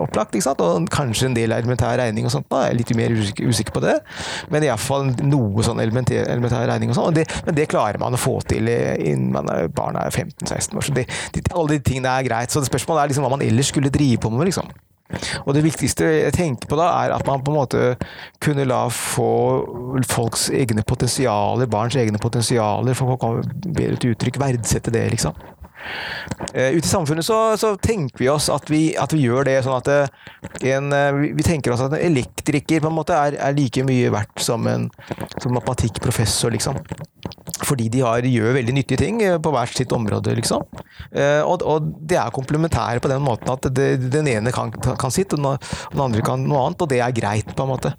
Opplagt, 0.00 0.36
ikke 0.36 0.48
sant. 0.50 0.64
Og 0.64 0.90
kanskje 0.92 1.30
en 1.30 1.38
del 1.38 1.54
elementær 1.56 1.96
regning 2.00 2.28
og 2.28 2.34
sånt. 2.34 2.50
da, 2.52 2.66
Litt 2.76 2.92
mer 2.98 3.14
usikker 3.14 3.29
på 3.70 3.82
det, 3.84 3.96
men 4.50 4.66
iallfall 4.66 5.10
noe 5.22 5.64
sånn 5.66 5.80
elementær, 5.82 6.26
elementær 6.32 6.66
regning 6.70 6.92
og 6.92 6.98
sånn. 6.98 7.22
Men 7.46 7.56
det 7.56 7.68
klarer 7.70 8.00
man 8.02 8.16
å 8.16 8.20
få 8.20 8.38
til 8.50 8.68
innen 8.70 9.30
man 9.34 9.50
er, 9.52 9.70
barna 9.72 10.06
er 10.06 10.14
15-16 10.14 10.76
år. 10.76 10.86
Så 10.86 10.94
det, 10.96 11.06
de, 11.34 11.44
alle 11.54 11.76
de 11.76 11.82
tingene 11.86 12.12
er 12.12 12.26
greit. 12.26 12.52
Så 12.52 12.62
det 12.62 12.70
spørsmålet 12.70 13.04
er 13.04 13.12
liksom 13.12 13.26
hva 13.26 13.34
man 13.36 13.44
ellers 13.44 13.72
skulle 13.72 13.92
drive 13.92 14.20
på 14.22 14.32
med, 14.34 14.48
liksom. 14.50 14.70
Og 15.44 15.54
det 15.56 15.64
viktigste 15.64 16.06
jeg 16.06 16.34
tenker 16.36 16.70
på 16.70 16.78
da, 16.78 16.90
er 17.02 17.14
at 17.14 17.26
man 17.26 17.42
på 17.42 17.52
en 17.52 17.58
måte 17.58 17.80
kunne 18.42 18.66
la 18.68 18.84
få 18.94 19.30
folks 20.10 20.48
egne 20.54 20.84
potensialer, 20.86 21.70
barns 21.70 21.98
egne 21.98 22.20
potensialer, 22.22 22.94
for 22.98 23.16
å 23.16 23.20
komme 23.20 23.42
bedre 23.66 23.98
til 24.00 24.14
uttrykk, 24.14 24.40
verdsette 24.42 24.94
det, 24.94 25.08
liksom. 25.16 25.34
Uh, 26.50 26.74
ute 26.74 26.86
i 26.86 26.88
samfunnet 26.88 27.24
så, 27.24 27.36
så, 27.60 27.74
tenker 27.78 28.18
vi 28.18 28.28
oss 28.32 28.48
at 28.50 28.70
vi, 28.70 28.80
at 28.98 29.12
vi 29.14 29.22
gjør 29.22 29.46
det 29.46 29.60
sånn 29.62 29.76
at 29.76 29.90
eh, 29.92 30.72
en, 30.72 30.88
uh, 30.90 31.20
vi 31.36 31.44
tenker 31.46 31.70
oss 31.70 31.82
at 31.84 31.94
en 31.94 32.02
elektriker 32.10 32.82
på 32.82 32.90
en 32.90 32.96
måte 32.96 33.14
er, 33.14 33.36
er 33.38 33.54
like 33.54 33.84
mye 33.86 34.10
verdt 34.10 34.42
som 34.42 34.66
en 34.70 34.88
matematikkprofessor, 35.46 36.50
liksom. 36.56 36.80
Fordi 37.66 37.86
de 37.92 38.02
har, 38.02 38.26
gjør 38.26 38.56
veldig 38.56 38.74
nyttige 38.74 38.98
ting 38.98 39.20
på 39.42 39.52
hvert 39.54 39.76
sitt 39.76 39.92
område, 39.94 40.32
liksom. 40.38 40.64
Og, 41.44 41.62
og, 41.62 41.90
det 42.08 42.16
er 42.18 42.32
komplementære 42.34 43.02
på 43.04 43.10
den 43.12 43.22
måten 43.22 43.52
at 43.52 43.68
det, 43.76 43.88
den 44.10 44.28
ene 44.32 44.52
kan, 44.54 44.72
kan 44.72 45.12
sitt, 45.12 45.34
og 45.36 45.60
den 45.92 46.02
andre 46.02 46.24
kan 46.24 46.42
noe 46.48 46.64
annet, 46.64 46.82
og 46.82 46.90
det 46.90 47.02
er 47.04 47.14
greit, 47.14 47.52
på 47.56 47.66
en 47.66 47.72
måte. 47.74 47.92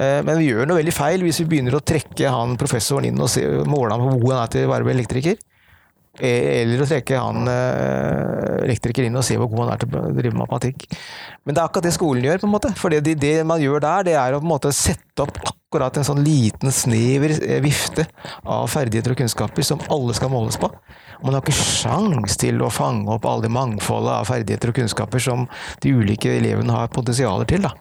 Men 0.00 0.38
vi 0.40 0.48
gjør 0.48 0.70
noe 0.70 0.80
veldig 0.80 0.96
feil 0.96 1.24
hvis 1.24 1.42
vi 1.42 1.50
begynner 1.52 1.76
å 1.76 1.84
trekke 1.84 2.32
han 2.32 2.56
professoren 2.60 3.10
inn 3.10 3.20
og 3.20 3.30
se, 3.32 3.44
måle 3.68 3.94
ham 3.94 4.08
på 4.08 4.22
hvor 4.24 4.34
han 4.34 4.46
er 4.46 4.54
til 4.56 4.66
å 4.66 4.72
være 4.72 4.96
elektriker. 4.96 5.38
Eh, 6.22 6.62
eller 6.62 6.78
å 6.84 6.86
trekke 6.86 7.18
han 7.18 7.48
eh, 7.50 8.62
elektriker 8.62 9.06
inn 9.08 9.18
og 9.18 9.24
se 9.26 9.34
hvor 9.38 9.48
god 9.50 9.64
han 9.64 9.72
er 9.72 9.80
til 9.82 9.96
å 9.98 10.02
drive 10.14 10.38
matematikk. 10.38 10.86
Men 11.42 11.56
det 11.56 11.60
er 11.60 11.66
akkurat 11.66 11.88
det 11.88 11.94
skolen 11.96 12.28
gjør. 12.28 12.38
på 12.42 12.48
en 12.48 12.54
måte. 12.54 12.70
For 12.78 12.94
det, 12.94 13.16
det, 13.18 13.34
man 13.46 13.62
gjør 13.62 13.82
der, 13.82 14.06
det 14.06 14.14
er 14.20 14.36
å 14.36 14.42
på 14.42 14.46
en 14.46 14.52
måte 14.52 14.70
sette 14.76 15.26
opp 15.26 15.40
akkurat 15.42 15.98
en 15.98 16.06
sånn 16.06 16.22
liten, 16.22 16.70
snever 16.70 17.34
eh, 17.40 17.58
vifte 17.64 18.06
av 18.46 18.68
ferdigheter 18.70 19.14
og 19.14 19.24
kunnskaper 19.24 19.66
som 19.66 19.82
alle 19.90 20.14
skal 20.14 20.30
måles 20.30 20.58
på. 20.60 20.70
Man 21.24 21.34
har 21.34 21.42
ikke 21.42 21.56
sjans 21.56 22.38
til 22.38 22.62
å 22.62 22.70
fange 22.70 23.10
opp 23.10 23.26
alle 23.26 23.48
de 23.48 23.54
mangfoldet 23.54 24.14
av 24.14 24.30
ferdigheter 24.30 24.70
og 24.70 24.78
kunnskaper 24.78 25.22
som 25.22 25.48
de 25.82 25.96
ulike 25.98 26.30
elevene 26.38 26.78
har 26.78 26.94
potensialer 26.94 27.50
til. 27.50 27.66
da. 27.66 27.74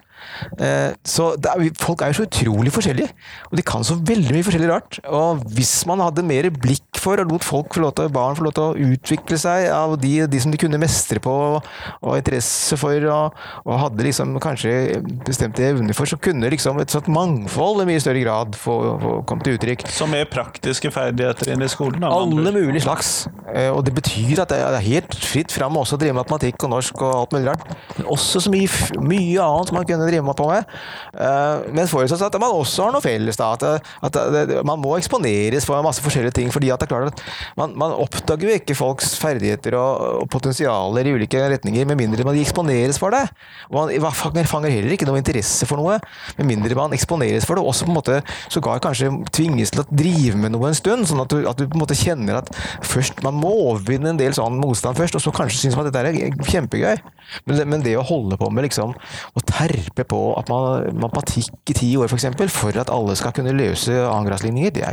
Eh, 0.59 0.93
så 1.07 1.31
er, 1.37 1.63
folk 1.79 2.03
er 2.03 2.11
jo 2.11 2.21
så 2.21 2.27
utrolig 2.27 2.73
forskjellige, 2.73 3.11
og 3.49 3.57
de 3.59 3.65
kan 3.65 3.85
så 3.85 3.97
veldig 3.97 4.33
mye 4.35 4.45
forskjellig 4.47 4.71
rart. 4.71 4.99
Og 5.09 5.43
hvis 5.55 5.73
man 5.89 6.03
hadde 6.03 6.25
mer 6.25 6.49
blikk 6.53 6.99
for 7.03 7.19
og 7.19 7.31
lot 7.31 7.45
folk 7.45 7.75
få 7.75 7.83
lov 7.83 7.95
til, 7.97 8.11
barn 8.13 8.37
få 8.37 8.47
lov 8.47 8.55
til 8.55 8.63
å 8.63 8.91
utvikle 8.93 9.37
seg 9.39 9.67
av 9.73 9.95
de, 10.01 10.13
de 10.29 10.41
som 10.41 10.53
de 10.53 10.59
kunne 10.61 10.79
mestre 10.81 11.21
på 11.23 11.33
og 11.33 12.13
interesse 12.15 12.77
for, 12.79 13.07
og, 13.11 13.37
og 13.65 13.81
hadde 13.81 14.07
liksom 14.07 14.37
kanskje 14.43 15.01
bestemte 15.27 15.65
evner 15.67 15.97
for, 15.97 16.09
så 16.09 16.19
kunne 16.21 16.51
liksom 16.53 16.79
et 16.81 16.93
sånt 16.93 17.09
mangfold 17.11 17.83
i 17.83 17.89
mye 17.91 18.03
større 18.03 18.23
grad 18.23 18.57
få, 18.59 18.77
få 19.01 19.15
komme 19.29 19.45
til 19.45 19.57
uttrykk. 19.57 19.85
Så 19.93 20.07
mer 20.09 20.27
praktiske 20.31 20.91
ferdigheter 20.93 21.53
inn 21.53 21.63
i 21.63 21.71
skolen? 21.71 22.05
Alle 22.07 22.53
mulige 22.55 22.85
slags. 22.85 23.13
Eh, 23.53 23.69
og 23.69 23.83
det 23.87 23.95
betyr 23.97 24.43
at 24.43 24.53
det 24.53 24.59
er 24.63 24.79
helt 24.87 25.17
fritt 25.19 25.53
fram 25.53 25.77
også 25.79 25.97
å 25.97 26.01
drive 26.01 26.17
matematikk 26.17 26.63
og 26.65 26.73
norsk 26.75 27.03
og 27.03 27.15
alt 27.19 27.35
mulig 27.35 27.51
rart. 27.51 27.75
Men 27.97 28.09
også 28.15 28.43
så 28.43 28.53
mye, 28.53 28.69
mye 29.03 29.43
annet 29.43 29.73
man 29.75 29.87
kunne 29.89 30.02
kunne 30.03 30.11
drive 30.11 30.35
på 30.37 30.49
med. 30.49 30.69
Uh, 31.15 31.63
men 31.73 31.89
forutsatt 31.89 32.23
at 32.27 32.39
man 32.41 32.53
også 32.53 32.87
har 32.87 32.95
noe 32.95 33.03
felles. 33.03 33.39
da, 33.39 33.53
At, 33.55 33.87
at 34.09 34.19
det, 34.33 34.59
man 34.67 34.81
må 34.81 34.95
eksponeres 34.97 35.67
for 35.67 35.81
masse 35.85 36.03
forskjellige 36.03 36.37
ting. 36.39 36.51
fordi 36.53 36.71
at 36.73 36.81
det 36.81 36.87
er 36.87 36.93
klart 36.93 37.13
at 37.13 37.23
man, 37.59 37.73
man 37.79 37.95
oppdager 37.95 38.49
jo 38.49 38.57
ikke 38.57 38.77
folks 38.77 39.13
ferdigheter 39.19 39.77
og, 39.79 40.23
og 40.23 40.29
potensialer 40.33 41.07
i 41.07 41.15
ulike 41.15 41.41
retninger 41.53 41.87
med 41.89 41.99
mindre 41.99 42.25
man 42.27 42.39
eksponeres 42.39 42.99
for 43.01 43.13
det. 43.15 43.23
Og 43.71 43.91
man 44.03 44.49
fanger 44.49 44.73
heller 44.73 44.95
ikke 44.95 45.07
noe 45.09 45.21
interesse 45.21 45.67
for 45.69 45.81
noe 45.81 45.99
med 46.37 46.49
mindre 46.49 46.77
man 46.77 46.95
eksponeres 46.95 47.47
for 47.47 47.59
det. 47.59 47.65
Også 47.65 47.87
på 47.87 47.93
en 47.93 47.99
måte 47.99 48.19
sågar 48.53 48.81
kanskje 48.83 49.11
tvinges 49.33 49.73
til 49.73 49.83
å 49.83 49.87
drive 49.89 50.39
med 50.39 50.55
noe 50.55 50.71
en 50.71 50.77
stund. 50.77 51.07
sånn 51.09 51.23
at 51.23 51.33
du, 51.33 51.43
at 51.49 51.59
du 51.59 51.67
på 51.67 51.77
en 51.77 51.83
måte 51.83 51.97
kjenner 51.97 52.41
at 52.41 52.51
først 52.87 53.23
man 53.25 53.37
må 53.37 53.51
overvinne 53.69 54.13
en 54.13 54.19
del 54.19 54.35
sånn 54.35 54.59
motstand 54.61 54.97
først, 54.97 55.17
og 55.17 55.23
så 55.23 55.33
kanskje 55.35 55.61
synes 55.61 55.77
man 55.77 55.87
at 55.87 55.93
dette 55.95 56.13
er 56.13 56.49
kjempegøy. 56.49 57.03
Men 57.47 57.57
det, 57.57 57.65
men 57.69 57.83
det, 57.85 57.95
å 57.97 58.05
holde 58.05 58.37
på 58.39 58.49
med 58.53 58.67
liksom 58.67 58.93
å 58.93 59.43
terpe 59.47 59.92
på 60.09 60.21
at 60.39 60.49
man 60.49 60.97
matematikk 60.97 61.69
i 61.69 61.77
ti 61.77 61.89
år, 61.97 62.09
f.eks., 62.09 62.11
for, 62.11 62.21
eksempel, 62.21 62.49
for 62.49 62.79
at 62.81 62.91
alle 62.93 63.15
skal 63.19 63.35
kunne 63.37 63.53
løse 63.53 63.93
annengradsligninger, 63.93 64.73
det 64.73 64.87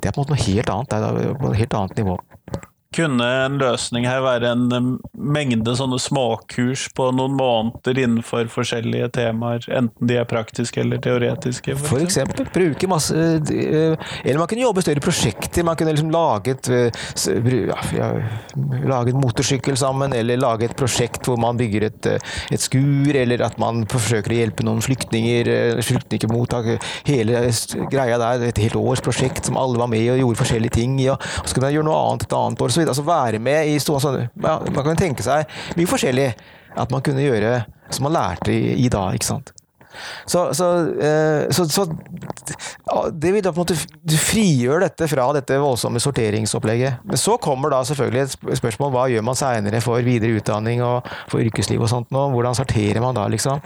det 0.00 0.08
er 0.08 0.14
på 0.14 0.20
en 0.20 0.24
måte 0.24 0.34
noe 0.34 0.46
helt 0.46 0.70
annet. 0.72 0.90
Det 0.90 1.26
er 1.28 1.36
på 1.40 1.50
et 1.52 1.60
helt 1.60 1.76
annet 1.78 2.00
nivå. 2.00 2.16
Kunne 2.94 3.26
en 3.26 3.56
løsning 3.58 4.06
her 4.06 4.20
være 4.22 4.52
en 4.54 4.98
mengde 5.18 5.74
sånne 5.74 5.98
småkurs 5.98 6.86
på 6.94 7.08
noen 7.16 7.34
måneder 7.34 7.98
innenfor 7.98 8.46
forskjellige 8.52 9.08
temaer, 9.16 9.64
enten 9.66 10.10
de 10.10 10.18
er 10.20 10.28
praktiske 10.30 10.82
eller 10.82 11.00
teoretiske? 11.02 11.74
For, 11.80 11.96
for 11.96 12.04
eksempel. 12.04 12.46
Bruke 12.54 12.88
masse 12.90 13.14
eh, 13.14 13.96
Eller 14.22 14.38
man 14.38 14.50
kunne 14.50 14.62
jobbe 14.62 14.84
større 14.84 15.02
prosjekter. 15.02 15.66
Man 15.66 15.78
kunne 15.80 15.94
liksom 15.94 16.12
lage 16.14 16.54
et, 16.54 16.70
eh, 16.70 17.58
ja, 17.96 18.10
laget 18.86 19.18
motorsykkel 19.18 19.78
sammen, 19.80 20.14
eller 20.14 20.38
lage 20.40 20.68
et 20.68 20.76
prosjekt 20.78 21.26
hvor 21.26 21.40
man 21.40 21.58
bygger 21.58 21.88
et, 21.88 22.10
eh, 22.12 22.32
et 22.54 22.62
skur, 22.62 23.10
eller 23.24 23.42
at 23.46 23.58
man 23.62 23.82
forsøker 23.90 24.34
å 24.34 24.40
hjelpe 24.42 24.66
noen 24.66 24.84
flyktninger, 24.84 25.50
flyktningmottak. 25.84 26.70
Hele 27.08 27.42
greia 27.90 28.20
der, 28.22 28.46
et 28.50 28.62
helt 28.62 28.78
års 28.78 29.02
prosjekt 29.04 29.50
som 29.50 29.58
alle 29.58 29.80
var 29.80 29.90
med 29.90 30.06
og 30.14 30.22
gjorde 30.22 30.42
forskjellige 30.44 30.78
ting 30.78 30.96
i. 31.02 31.10
Og 31.12 31.18
så 31.42 31.50
kunne 31.50 31.68
man 31.68 31.76
gjøre 31.78 31.88
noe 31.90 32.00
annet 32.04 32.28
et 32.28 32.38
annet 32.38 32.64
år. 32.64 32.74
Så 32.74 32.83
Altså 32.90 33.04
være 33.06 33.40
med 33.42 33.70
i 33.72 33.78
stående 33.82 34.04
sånn 34.04 34.20
ja, 34.44 34.56
Man 34.74 34.86
kan 34.86 35.00
tenke 35.00 35.24
seg 35.26 35.50
mye 35.78 35.90
forskjellig 35.90 36.28
at 36.74 36.90
man 36.90 37.04
kunne 37.06 37.22
gjøre 37.22 37.52
som 37.94 38.08
man 38.08 38.16
lærte 38.16 38.50
i, 38.50 38.74
i 38.84 38.88
dag, 38.90 39.14
ikke 39.14 39.28
sant. 39.28 39.52
Så, 40.26 40.46
så, 40.56 40.68
eh, 40.98 41.50
så, 41.54 41.66
så, 41.68 41.86
det 43.12 43.32
vil 43.34 43.42
da 43.44 43.52
på 43.52 43.60
en 43.60 43.64
måte 43.64 43.76
Du 44.04 44.16
frigjør 44.18 44.82
dette 44.84 45.08
fra 45.10 45.26
dette 45.36 45.58
voldsomme 45.60 46.00
sorteringsopplegget. 46.02 47.04
Men 47.08 47.20
så 47.20 47.36
kommer 47.42 47.72
da 47.72 47.82
selvfølgelig 47.86 48.24
et 48.24 48.60
spørsmål 48.60 48.92
hva 48.94 49.06
gjør 49.12 49.26
man 49.26 49.38
seinere 49.38 49.80
for 49.84 50.04
videre 50.06 50.38
utdanning 50.40 50.82
og 50.84 51.08
for 51.32 51.42
yrkesliv 51.44 51.84
og 51.84 51.90
sånt 51.92 52.12
nå? 52.14 52.26
Hvordan 52.34 52.56
sorterer 52.58 53.00
man 53.04 53.16
da, 53.16 53.26
liksom? 53.32 53.62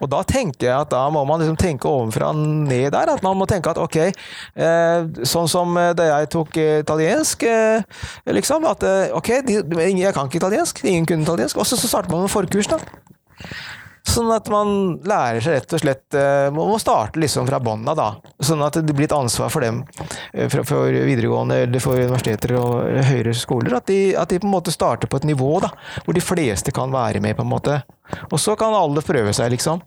Og 0.00 0.10
da 0.12 0.22
tenker 0.28 0.68
jeg 0.68 0.76
at 0.76 0.92
da 0.92 1.04
må 1.12 1.24
man 1.28 1.42
liksom 1.42 1.58
tenke 1.60 1.90
ovenfra 1.90 2.32
ned 2.36 2.92
der. 2.94 3.14
At 3.16 3.24
man 3.24 3.38
må 3.38 3.48
tenke 3.50 3.72
at 3.72 3.80
ok, 3.82 3.98
eh, 4.02 5.10
sånn 5.28 5.50
som 5.50 5.76
da 5.96 6.08
jeg 6.08 6.32
tok 6.32 6.58
italiensk, 6.62 7.46
eh, 7.48 8.02
liksom. 8.30 8.66
At 8.68 8.84
ok, 9.12 9.32
jeg 9.42 10.14
kan 10.14 10.28
ikke 10.28 10.42
italiensk, 10.42 10.84
ingen 10.84 11.08
kunne 11.08 11.26
italiensk. 11.26 11.58
Og 11.58 11.66
så 11.68 11.78
starter 11.80 12.10
man 12.12 12.26
med 12.26 12.32
forkurs, 12.32 12.70
da. 12.70 12.78
Sånn 14.08 14.32
at 14.34 14.48
man 14.50 14.98
lærer 15.06 15.38
seg 15.44 15.54
rett 15.54 15.74
og 15.76 15.80
slett 15.84 16.16
eh, 16.18 16.48
Man 16.50 16.72
må 16.72 16.78
starte 16.82 17.20
liksom 17.22 17.46
fra 17.46 17.60
bånn 17.62 17.84
da. 17.86 18.08
Sånn 18.42 18.62
at 18.66 18.80
det 18.82 18.96
blir 18.96 19.06
et 19.06 19.14
ansvar 19.14 19.52
for 19.52 19.62
dem, 19.62 19.82
for, 20.50 20.64
for 20.66 20.90
videregående 20.90 21.62
eller 21.64 21.82
for 21.82 22.00
universiteter 22.00 22.56
og 22.58 22.98
høyere 23.06 23.34
skoler, 23.36 23.76
at 23.78 23.86
de, 23.90 24.00
at 24.18 24.32
de 24.32 24.40
på 24.42 24.48
en 24.48 24.56
måte 24.56 24.74
starter 24.74 25.10
på 25.10 25.20
et 25.20 25.28
nivå 25.30 25.54
da, 25.62 25.70
hvor 26.04 26.16
de 26.16 26.24
fleste 26.24 26.74
kan 26.74 26.92
være 26.92 27.22
med, 27.22 27.36
på 27.38 27.46
en 27.46 27.52
måte. 27.52 27.78
Og 28.28 28.40
så 28.40 28.56
kan 28.58 28.74
alle 28.76 29.02
prøve 29.04 29.32
seg, 29.36 29.52
liksom. 29.54 29.80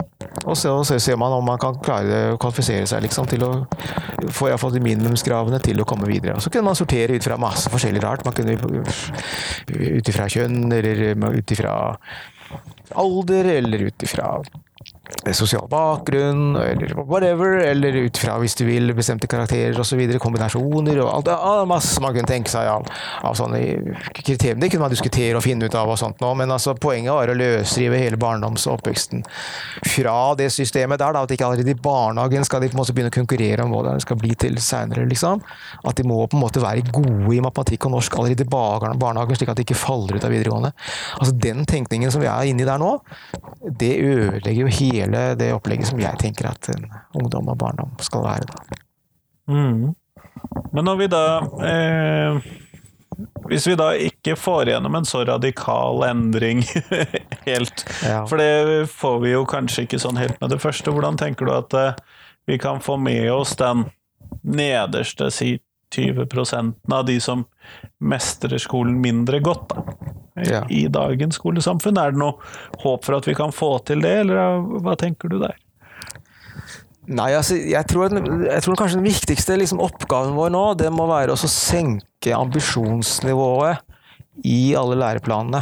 Og 0.45 0.55
så, 0.57 0.71
så 0.87 0.97
ser 1.01 1.17
man 1.19 1.33
om 1.35 1.45
man 1.45 1.59
kan 1.61 1.77
klare 1.83 2.33
å 2.33 2.39
kvalifisere 2.41 2.87
seg 2.89 3.03
liksom, 3.05 3.27
til 3.29 3.43
å 3.45 3.51
få 4.33 4.49
iallfall 4.49 4.73
de 4.73 4.81
minimumskravene 4.83 5.59
til 5.63 5.81
å 5.81 5.87
komme 5.87 6.09
videre. 6.09 6.37
Og 6.37 6.45
så 6.45 6.51
kunne 6.53 6.69
man 6.69 6.77
sortere 6.77 7.17
ut 7.17 7.25
fra 7.25 7.37
masse 7.41 7.69
forskjellig 7.73 8.03
rart. 8.05 8.25
Man 8.25 8.35
kunne 8.37 8.55
ut 8.55 10.11
ifra 10.11 10.29
kjønn, 10.31 10.65
eller 10.73 11.03
ut 11.35 11.55
ifra 11.55 11.75
alder, 12.91 13.45
eller 13.45 13.79
ut 13.81 14.03
ifra 14.03 14.43
sosial 15.33 15.67
bakgrunn, 15.69 16.55
eller 16.55 16.93
whatever, 16.95 17.57
eller 17.65 17.95
ut 18.05 18.17
fra, 18.17 18.37
hvis 18.41 18.55
du 18.57 18.65
vil, 18.67 18.93
bestemte 18.97 19.29
karakterer 19.29 19.77
osv., 19.81 20.01
kombinasjoner 20.21 20.99
og 21.03 21.09
alt. 21.11 21.31
Ja, 21.31 21.65
masse 21.69 22.01
man 22.03 22.15
kunne 22.15 22.29
tenke 22.29 22.51
seg 22.51 22.69
av, 22.69 22.89
av 23.25 23.37
sånne 23.37 23.61
kriterier. 24.15 24.57
Det 24.59 24.69
kunne 24.71 24.85
man 24.85 24.93
diskutere 24.93 25.37
og 25.37 25.45
finne 25.45 25.67
ut 25.67 25.77
av 25.77 25.91
og 25.91 25.99
sånt 26.01 26.21
nå, 26.23 26.31
men 26.39 26.53
altså, 26.53 26.75
poenget 26.79 27.13
var 27.13 27.31
å 27.31 27.37
løsrive 27.37 27.99
hele 28.01 28.19
barndoms- 28.21 28.67
og 28.69 28.79
oppveksten 28.79 29.25
fra 29.85 30.17
det 30.39 30.49
systemet 30.53 31.01
der, 31.01 31.15
da, 31.15 31.25
at 31.25 31.33
ikke 31.35 31.47
allerede 31.47 31.75
i 31.75 31.79
barnehagen 31.79 32.45
skal 32.47 32.63
de 32.63 32.71
på 32.71 32.77
en 32.77 32.81
måte 32.83 32.95
begynne 32.95 33.13
å 33.13 33.17
konkurrere 33.17 33.65
om 33.65 33.73
hva 33.73 33.83
det 33.87 34.05
skal 34.05 34.19
bli 34.21 34.33
til 34.39 34.57
seinere, 34.63 35.05
liksom. 35.09 35.43
At 35.85 35.99
de 35.99 36.07
må 36.07 36.21
på 36.29 36.37
en 36.37 36.45
måte 36.45 36.63
være 36.63 36.85
gode 36.89 37.35
i 37.35 37.41
matematikk 37.43 37.89
og 37.89 37.95
norsk 37.97 38.19
allerede 38.19 38.45
i 38.45 38.51
barnehagen, 38.51 39.37
slik 39.37 39.53
at 39.53 39.59
de 39.59 39.67
ikke 39.67 39.77
faller 39.79 40.17
ut 40.17 40.25
av 40.25 40.33
videregående. 40.33 40.73
Altså 41.19 41.35
Den 41.45 41.65
tenkningen 41.69 42.13
som 42.13 42.23
vi 42.23 42.29
er 42.31 42.49
inne 42.49 42.65
i 42.65 42.67
der 42.67 42.81
nå, 42.81 42.95
det 43.65 43.93
ødelegger 44.01 44.65
jo 44.65 44.73
hele 44.79 44.94
hele 44.95 45.27
det 45.39 45.51
opplegget 45.55 45.91
som 45.91 46.01
jeg 46.01 46.19
tenker 46.21 46.49
at 46.49 46.69
en 46.73 46.87
ungdom 47.13 47.51
og 47.53 47.59
barndom 47.61 47.95
skal 48.03 48.25
være. 48.25 48.49
Da. 48.49 48.79
Mm. 49.51 49.93
Men 50.73 50.87
når 50.87 50.95
vi 50.99 51.07
da 51.07 51.25
eh, 51.69 52.37
Hvis 53.47 53.67
vi 53.69 53.75
da 53.77 53.91
ikke 53.93 54.33
får 54.35 54.71
gjennom 54.71 54.97
en 54.97 55.05
så 55.07 55.21
radikal 55.27 56.03
endring 56.07 56.63
helt 57.49 57.85
ja. 58.03 58.23
For 58.27 58.41
det 58.41 58.89
får 58.91 59.19
vi 59.23 59.35
jo 59.35 59.45
kanskje 59.49 59.85
ikke 59.85 60.01
sånn 60.01 60.19
helt 60.19 60.41
med 60.41 60.51
det 60.51 60.59
første. 60.63 60.91
Hvordan 60.91 61.19
tenker 61.21 61.47
du 61.47 61.53
at 61.55 61.77
eh, 61.77 62.01
vi 62.49 62.57
kan 62.61 62.81
få 62.83 62.97
med 63.01 63.29
oss 63.33 63.55
den 63.61 63.87
nederste 64.45 65.29
si 65.33 65.55
20 65.95 66.93
av 66.93 67.05
de 67.07 67.17
som 67.23 67.45
mestrer 68.03 68.59
skolen 68.61 68.99
mindre 69.01 69.39
godt, 69.43 69.73
da? 69.73 70.13
ja. 70.43 70.63
i 70.69 70.87
dagens 70.91 71.39
skolesamfunn. 71.39 71.99
Er 71.99 72.13
det 72.13 72.21
noe 72.21 72.35
håp 72.83 73.05
for 73.05 73.17
at 73.17 73.27
vi 73.29 73.35
kan 73.37 73.53
få 73.55 73.77
til 73.87 74.03
det, 74.03 74.17
eller 74.25 74.59
hva 74.83 74.97
tenker 74.99 75.31
du 75.31 75.39
der? 75.41 75.55
Nei, 77.05 77.29
altså, 77.37 77.57
jeg 77.59 77.85
tror, 77.85 78.09
jeg 78.47 78.61
tror 78.65 78.77
kanskje 78.79 78.97
den 78.97 79.05
viktigste 79.07 79.57
liksom, 79.61 79.81
oppgaven 79.83 80.33
vår 80.37 80.53
nå, 80.55 80.63
det 80.79 80.89
må 80.93 81.05
være 81.09 81.35
å 81.35 81.49
senke 81.49 82.33
ambisjonsnivået 82.33 83.83
i 84.49 84.73
alle 84.77 84.97
læreplanene. 84.97 85.61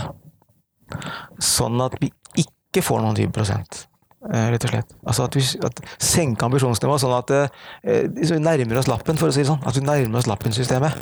Sånn 1.43 1.83
at 1.83 1.97
vi 1.99 2.13
ikke 2.39 2.83
får 2.85 3.03
noen 3.03 3.19
20 3.19 3.51
eh, 3.57 3.83
rett 4.23 4.63
og 4.63 4.71
slett. 4.71 4.93
Altså 5.03 5.25
at 5.27 5.35
vi 5.35 5.43
at 5.67 5.81
senker 6.01 6.47
ambisjonsnivået 6.47 7.03
sånn 7.03 7.15
at 7.17 7.33
eh, 7.35 8.07
vi 8.07 8.39
nærmer 8.39 8.79
oss 8.79 8.87
lappen, 8.87 9.19
for 9.19 9.29
å 9.29 9.35
si 9.35 9.43
det 9.43 9.49
sånn. 9.49 9.63
At 9.67 9.77
vi 9.77 9.83
nærmer 9.85 10.21
oss 10.21 10.29
lappensystemet. 10.29 10.95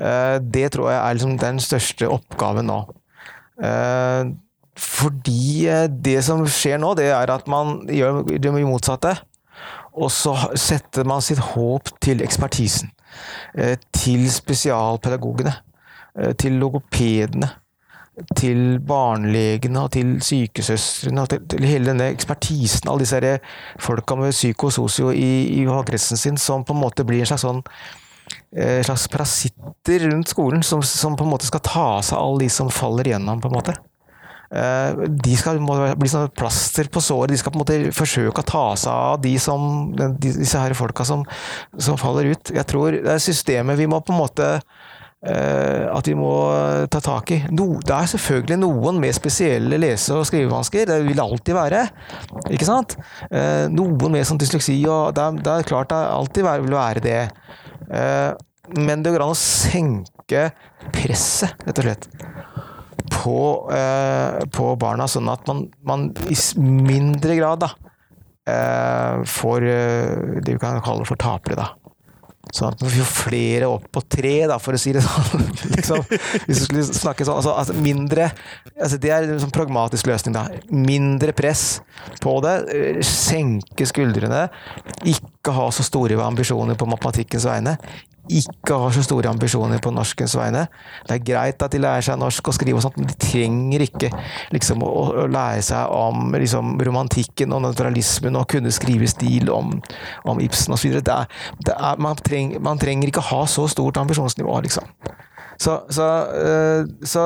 Eh, 0.00 0.36
det 0.42 0.70
tror 0.74 0.90
jeg 0.90 1.00
er 1.00 1.18
liksom 1.18 1.36
den 1.40 1.60
største 1.62 2.10
oppgaven 2.10 2.70
nå. 2.70 2.80
Eh, 3.62 4.32
fordi 4.80 5.66
eh, 5.68 5.86
det 5.90 6.18
som 6.26 6.42
skjer 6.48 6.80
nå, 6.82 6.94
det 6.98 7.10
er 7.14 7.34
at 7.34 7.50
man 7.50 7.84
gjør 7.90 8.24
det 8.32 8.54
motsatte. 8.58 9.14
Og 10.00 10.10
så 10.14 10.34
setter 10.58 11.06
man 11.08 11.22
sitt 11.22 11.40
håp 11.52 11.90
til 12.00 12.22
ekspertisen. 12.24 12.92
Til 13.90 14.22
spesialpedagogene. 14.30 15.52
Til 16.38 16.54
logopedene. 16.62 17.48
Til 18.36 18.78
barnelegene 18.86 19.84
og 19.84 19.92
til 19.96 20.16
sykesøstrene 20.24 21.24
og 21.24 21.32
til, 21.32 21.46
til, 21.50 21.64
hele 21.68 21.92
denne 21.92 22.10
ekspertisen. 22.12 22.90
Alle 22.90 23.06
disse 23.06 23.38
folka 23.80 24.18
med 24.20 24.36
psykosocio 24.36 25.10
i, 25.14 25.32
i 25.60 25.66
fagkretsen 25.68 26.20
sin 26.20 26.38
som 26.40 26.64
på 26.64 26.76
en 26.76 26.84
måte 26.84 27.06
blir 27.08 27.24
en 27.24 27.32
slags 27.32 27.46
sånn 27.48 27.64
Eh, 28.56 28.82
slags 28.82 29.08
parasitter 29.08 30.10
rundt 30.10 30.28
skolen 30.28 30.62
som, 30.62 30.82
som, 30.82 31.16
på 31.16 31.24
en 31.24 31.30
måte 31.30 31.46
skal 31.46 31.62
ta 31.62 31.86
seg 32.02 32.18
av 32.18 32.24
alle 32.24 32.44
de 32.44 32.50
som 32.50 32.70
faller 32.74 33.06
igjennom, 33.06 33.40
på 33.42 33.50
en 33.50 33.54
måte. 33.54 33.74
Eh, 34.50 35.04
de 35.22 35.36
skal 35.38 35.60
bli 35.62 36.10
sånn 36.10 36.32
plaster 36.34 36.90
på 36.90 37.02
såret. 37.04 37.30
De 37.30 37.38
skal 37.38 37.54
på 37.54 37.60
en 37.60 37.62
måte 37.62 37.78
forsøke 37.94 38.42
å 38.42 38.48
ta 38.48 38.64
seg 38.80 38.90
av 38.90 39.20
de 39.22 39.36
som, 39.42 39.92
disse 40.18 40.58
her 40.58 40.74
folka 40.78 41.06
som, 41.06 41.22
som 41.78 41.98
faller 42.00 42.32
ut. 42.34 42.54
Jeg 42.56 42.66
tror 42.70 42.98
det 42.98 43.14
er 43.14 43.22
systemet 43.22 43.78
vi 43.78 43.88
må 43.90 44.02
på 44.02 44.14
en 44.14 44.22
måte 44.24 44.50
at 45.20 46.06
vi 46.08 46.14
må 46.16 46.30
ta 46.88 46.96
tak 47.04 47.30
i. 47.34 47.36
No, 47.52 47.74
det 47.84 47.92
er 47.92 48.08
selvfølgelig 48.08 48.56
noen 48.62 49.00
med 49.02 49.12
spesielle 49.12 49.76
lese- 49.76 50.16
og 50.16 50.24
skrivevansker, 50.24 50.86
det 50.88 50.96
vil 51.04 51.20
alltid 51.20 51.58
være. 51.58 51.82
Ikke 52.48 52.68
sant? 52.68 52.96
Noen 53.74 54.14
med 54.14 54.24
sånn 54.24 54.40
dysleksi, 54.40 54.78
og 54.88 55.12
det 55.18 55.26
er, 55.26 55.42
det 55.44 55.52
er 55.52 55.68
klart 55.68 55.92
det 55.92 56.00
alltid 56.00 56.48
vil 56.48 56.78
være 56.78 57.04
det. 57.04 57.20
Eh, 57.90 58.32
men 58.78 59.02
det 59.02 59.12
går 59.14 59.24
an 59.24 59.34
å 59.34 59.38
senke 59.38 60.46
presset, 60.94 61.58
rett 61.66 61.80
og 61.80 61.86
slett, 61.86 62.06
på, 63.10 63.38
eh, 63.74 64.40
på 64.54 64.74
barna, 64.80 65.08
sånn 65.10 65.30
at 65.32 65.46
man, 65.50 65.64
man, 65.86 66.10
i 66.30 66.36
mindre 66.60 67.36
grad 67.40 67.64
da, 67.64 67.72
eh, 68.46 69.24
får 69.26 69.66
det 70.44 70.54
vi 70.54 70.60
kan 70.62 70.82
kalle 70.84 71.08
for 71.08 71.20
tapere. 71.20 71.58
da. 71.58 71.72
Sånn 72.50 72.72
at 72.74 72.82
får 72.82 73.10
flere 73.10 73.68
opp 73.70 73.86
på 73.94 74.02
tre, 74.10 74.34
da, 74.50 74.58
for 74.62 74.74
å 74.76 74.80
si 74.80 74.92
det 74.96 75.02
sånn. 75.04 75.44
liksom, 75.76 76.02
hvis 76.46 76.62
du 76.62 76.64
skulle 76.64 76.86
snakke 76.88 77.26
sånn, 77.26 77.38
altså, 77.38 77.54
altså 77.54 77.76
mindre 77.78 78.30
altså 78.74 78.98
Det 79.00 79.12
er 79.12 79.28
en 79.28 79.42
sånn 79.42 79.54
pragmatisk 79.54 80.08
løsning, 80.10 80.34
da. 80.34 80.46
Mindre 80.72 81.34
press 81.36 81.80
på 82.22 82.36
det. 82.44 82.56
eh, 82.74 83.00
Senke 83.06 83.86
skuldrene. 83.88 84.46
Ikke 85.08 85.54
ha 85.56 85.68
så 85.74 85.84
store 85.86 86.18
ambisjoner 86.24 86.78
på 86.78 86.88
matematikkens 86.90 87.46
vegne. 87.48 87.76
Ikke 88.30 88.76
har 88.78 88.92
så 88.94 89.02
store 89.04 89.30
ambisjoner 89.32 89.80
på 89.82 89.92
norskens 89.94 90.36
vegne. 90.38 90.66
Det 91.08 91.16
er 91.16 91.24
greit 91.26 91.64
at 91.64 91.74
de 91.74 91.80
lærer 91.82 92.04
seg 92.06 92.20
norsk 92.20 92.52
og 92.52 92.56
skrive 92.56 92.78
og 92.78 92.84
sånt, 92.84 92.98
men 93.00 93.10
de 93.10 93.16
trenger 93.20 93.86
ikke 93.86 94.12
liksom, 94.54 94.84
å, 94.86 95.06
å 95.24 95.26
lære 95.30 95.64
seg 95.66 95.94
om 95.96 96.30
liksom, 96.36 96.76
romantikken 96.86 97.56
og 97.56 97.64
naturalismen 97.66 98.38
og 98.38 98.48
kunne 98.52 98.74
skrive 98.74 99.08
stil 99.10 99.50
om, 99.54 99.74
om 100.30 100.42
Ibsen 100.42 100.76
osv. 100.76 101.00
Man, 101.98 102.22
treng, 102.24 102.54
man 102.62 102.80
trenger 102.80 103.10
ikke 103.10 103.28
ha 103.32 103.42
så 103.50 103.66
stort 103.70 104.00
ambisjonsnivå, 104.02 104.60
liksom. 104.66 104.86
Så, 105.60 105.74
så, 105.92 106.06
øh, 106.40 106.86
så 107.04 107.24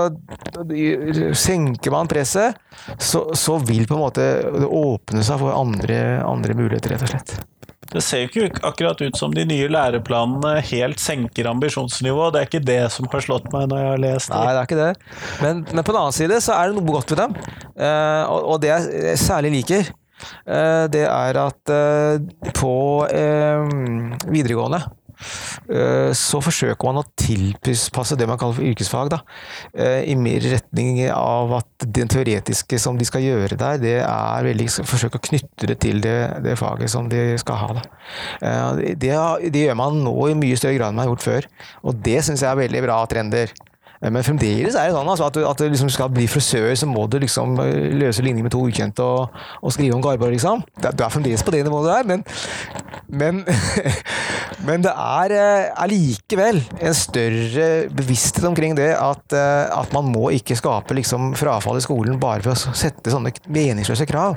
senker 1.39 1.93
man 1.95 2.11
presset, 2.11 2.57
så, 2.99 3.29
så, 3.35 3.61
vil 3.63 3.87
på 3.87 3.95
en 3.95 4.03
måte 4.03 4.25
det 4.43 4.67
åpne 4.67 5.23
seg 5.23 5.39
for 5.39 5.55
andre, 5.55 5.99
andre 6.27 6.57
muligheter, 6.59 6.97
rett 6.97 7.07
og 7.07 7.13
slett. 7.13 7.37
Det 7.95 8.03
ser 8.03 8.25
jo 8.25 8.49
ikke 8.49 8.63
akkurat 8.67 9.03
ut 9.05 9.19
som 9.19 9.35
de 9.35 9.45
nye 9.47 9.69
læreplanene 9.71 10.57
helt 10.67 11.03
senker 11.03 11.47
ambisjonsnivået. 11.53 12.35
Det 12.35 12.41
er 12.41 12.49
ikke 12.49 12.65
det 12.67 12.81
som 12.95 13.07
har 13.13 13.23
slått 13.23 13.47
meg 13.55 13.69
når 13.71 13.83
jeg 13.83 13.93
har 13.93 14.03
lest 14.03 14.33
dem. 14.33 14.41
Nei, 14.41 14.55
det 14.55 14.63
er 14.63 14.69
ikke 14.69 14.81
det. 14.81 14.89
Men, 15.45 15.61
men, 15.71 15.85
på 15.85 15.95
den 15.95 16.01
annen 16.01 16.17
side 16.17 16.41
så 16.43 16.57
er 16.57 16.71
det 16.73 16.81
noe 16.81 16.97
godt 16.97 17.15
ved 17.15 17.23
dem. 17.23 17.37
Uh, 17.79 18.23
og, 18.33 18.41
og, 18.41 18.57
det 18.65 18.73
jeg 18.73 19.21
særlig 19.23 19.55
liker, 19.61 19.93
uh, 20.49 20.85
det 20.91 21.07
er 21.07 21.41
at 21.45 21.75
uh, 21.75 22.51
på 22.59 22.75
videregående 24.27 24.83
så 26.15 26.41
forsøker 26.45 26.89
man 26.89 27.01
å 27.03 27.07
tilpasse 27.19 28.17
det 28.19 28.27
man 28.29 28.39
kaller 28.41 28.59
for 28.59 28.67
yrkesfag, 28.67 29.13
da, 29.15 29.21
i 30.05 30.17
mer 30.19 30.45
retning 30.53 31.01
av 31.11 31.53
at 31.61 31.87
det 31.87 32.07
teoretiske 32.13 32.79
som 32.81 32.99
de 32.99 33.07
skal 33.09 33.25
gjøre 33.25 33.59
der, 33.61 33.81
det 33.83 33.97
er 34.03 34.49
veldig 34.49 34.69
forsøke 34.89 35.21
å 35.21 35.25
knytte 35.29 35.71
det 35.71 35.79
til 35.85 36.03
det, 36.05 36.17
det 36.45 36.57
faget 36.61 36.93
som 36.93 37.09
de 37.11 37.35
skal 37.41 37.61
ha. 37.61 37.71
Da. 37.79 37.85
Det, 38.91 39.13
det, 39.51 39.65
gjør 39.67 39.79
man 39.81 40.03
nå 40.05 40.15
i 40.31 40.39
mye 40.39 40.59
større 40.61 40.79
grad 40.79 40.93
enn 40.93 40.99
man 40.99 41.07
har 41.07 41.15
gjort 41.15 41.29
før, 41.29 41.49
og 41.85 42.03
det 42.07 42.21
syns 42.27 42.45
jeg 42.45 42.51
er 42.51 42.63
veldig 42.65 42.85
bra 42.87 42.99
trender. 43.11 43.55
Men 44.05 44.25
fremdeles 44.27 44.75
er 44.77 44.91
det 44.91 44.97
sånn 44.97 45.09
altså, 45.09 45.29
at, 45.31 45.37
du, 45.37 45.45
at 45.49 45.61
du 45.61 45.69
liksom 45.71 45.91
skal 45.93 46.11
bli 46.13 46.27
frisør, 46.29 46.69
så 46.77 46.89
må 46.89 47.07
du 47.09 47.17
liksom 47.23 47.57
løse 47.97 48.25
ligninger 48.25 48.45
med 48.45 48.53
to 48.53 48.61
ukjente 48.69 49.05
og, 49.05 49.39
og 49.65 49.73
skrive 49.73 49.97
om 49.97 50.03
Garborg, 50.05 50.35
liksom. 50.35 50.65
Du 50.77 50.89
er 50.91 51.13
fremdeles 51.13 51.45
på 51.47 51.55
det 51.55 51.63
nivået 51.65 51.89
du 51.89 51.93
er, 51.95 52.09
men, 52.11 52.25
men, 53.09 53.41
men 54.69 54.85
det 54.85 54.93
er 54.93 55.37
allikevel 55.87 56.61
en 56.81 56.99
større 56.99 57.69
bevissthet 57.97 58.45
omkring 58.51 58.77
det 58.77 58.93
at, 58.99 59.39
at 59.39 59.97
man 59.97 60.13
må 60.13 60.29
ikke 60.37 60.59
skape 60.59 60.97
liksom, 61.01 61.33
frafall 61.41 61.81
i 61.81 61.87
skolen 61.87 62.21
bare 62.21 62.45
ved 62.45 62.53
å 62.57 62.77
sette 62.77 63.15
sånne 63.15 63.33
meningsløse 63.49 64.09
krav. 64.11 64.37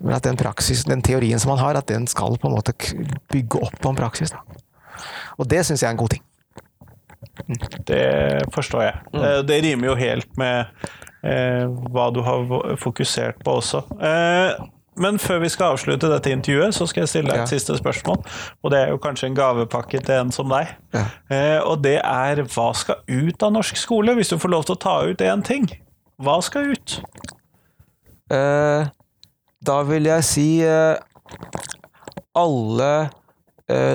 Men 0.00 0.16
at 0.16 0.24
den, 0.26 0.36
praksis, 0.36 0.84
den 0.88 1.04
teorien 1.04 1.40
som 1.40 1.52
man 1.52 1.60
har, 1.62 1.78
at 1.78 1.88
den 1.88 2.08
skal 2.10 2.38
på 2.40 2.48
en 2.48 2.56
måte 2.56 2.74
bygge 3.32 3.60
opp 3.62 3.86
om 3.88 3.98
praksis. 3.98 4.32
Da. 4.34 4.40
Og 5.38 5.48
det 5.50 5.62
syns 5.66 5.84
jeg 5.84 5.90
er 5.90 5.94
en 5.94 6.00
god 6.00 6.16
ting. 6.16 6.24
Det 7.86 8.44
forstår 8.54 8.82
jeg. 8.82 9.00
Mm. 9.14 9.24
Det 9.48 9.58
rimer 9.64 9.90
jo 9.90 9.96
helt 9.98 10.38
med 10.40 10.86
eh, 11.24 11.64
hva 11.94 12.08
du 12.14 12.22
har 12.24 12.76
fokusert 12.80 13.42
på 13.44 13.58
også. 13.60 13.82
Eh, 13.98 14.64
men 15.00 15.18
før 15.18 15.40
vi 15.42 15.50
skal 15.50 15.74
avslutte 15.74 16.08
dette 16.10 16.30
intervjuet, 16.30 16.74
så 16.76 16.86
skal 16.86 17.02
jeg 17.02 17.10
stille 17.10 17.30
deg 17.30 17.42
et 17.42 17.48
ja. 17.48 17.50
siste 17.56 17.74
spørsmål. 17.78 18.20
Og 18.62 18.70
det 18.70 18.80
er 18.80 18.92
jo 18.92 19.00
kanskje 19.02 19.30
en 19.30 19.38
gavepakke 19.38 19.98
til 20.06 20.20
en 20.20 20.30
som 20.34 20.52
deg. 20.52 20.70
Ja. 20.94 21.06
Eh, 21.34 21.58
og 21.66 21.82
det 21.82 21.96
er 21.98 22.44
hva 22.46 22.68
skal 22.78 23.02
ut 23.10 23.42
av 23.42 23.56
norsk 23.56 23.80
skole, 23.80 24.14
hvis 24.14 24.30
du 24.30 24.38
får 24.38 24.54
lov 24.54 24.68
til 24.68 24.76
å 24.76 24.82
ta 24.86 24.94
ut 25.08 25.24
én 25.24 25.42
ting? 25.46 25.66
Hva 26.22 26.38
skal 26.46 26.70
ut? 26.76 27.00
Eh, 28.30 28.86
da 29.64 29.82
vil 29.88 30.06
jeg 30.12 30.28
si 30.30 30.48
eh, 30.62 30.94
alle 32.38 32.94
Eh, 32.94 33.23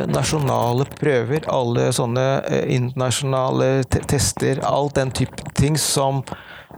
nasjonale 0.10 0.88
prøver, 0.97 1.45
alle 1.51 1.91
sånne 1.93 2.25
eh, 2.49 2.71
internasjonale 2.73 3.84
tester, 4.10 4.63
alt 4.65 4.95
den 4.97 5.12
type 5.13 5.51
ting 5.58 5.77
som, 5.77 6.23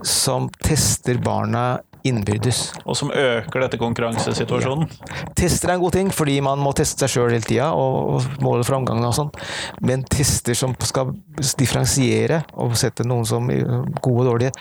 som 0.04 0.50
tester 0.60 1.16
barna 1.22 1.80
innbyrdes. 2.04 2.60
Og 2.84 2.98
som 2.98 3.12
øker 3.14 3.64
dette 3.64 3.78
konkurransesituasjonen? 3.80 4.90
Ja. 4.90 5.24
Tester 5.38 5.70
er 5.70 5.76
en 5.78 5.84
god 5.84 5.96
ting, 5.96 6.10
fordi 6.12 6.36
man 6.44 6.60
må 6.60 6.74
teste 6.76 7.06
seg 7.06 7.14
sjøl 7.14 7.32
hele 7.32 7.46
tida 7.46 7.70
og 7.78 8.26
måle 8.44 8.66
framgangen 8.66 9.06
og 9.08 9.16
sånn. 9.16 9.32
Men 9.80 10.04
tester 10.10 10.58
som 10.58 10.74
skal 10.82 11.14
differensiere 11.60 12.42
og 12.58 12.76
sette 12.80 13.06
noen 13.06 13.28
som 13.28 13.48
gode 13.48 14.18
og 14.26 14.32
dårlige, 14.34 14.52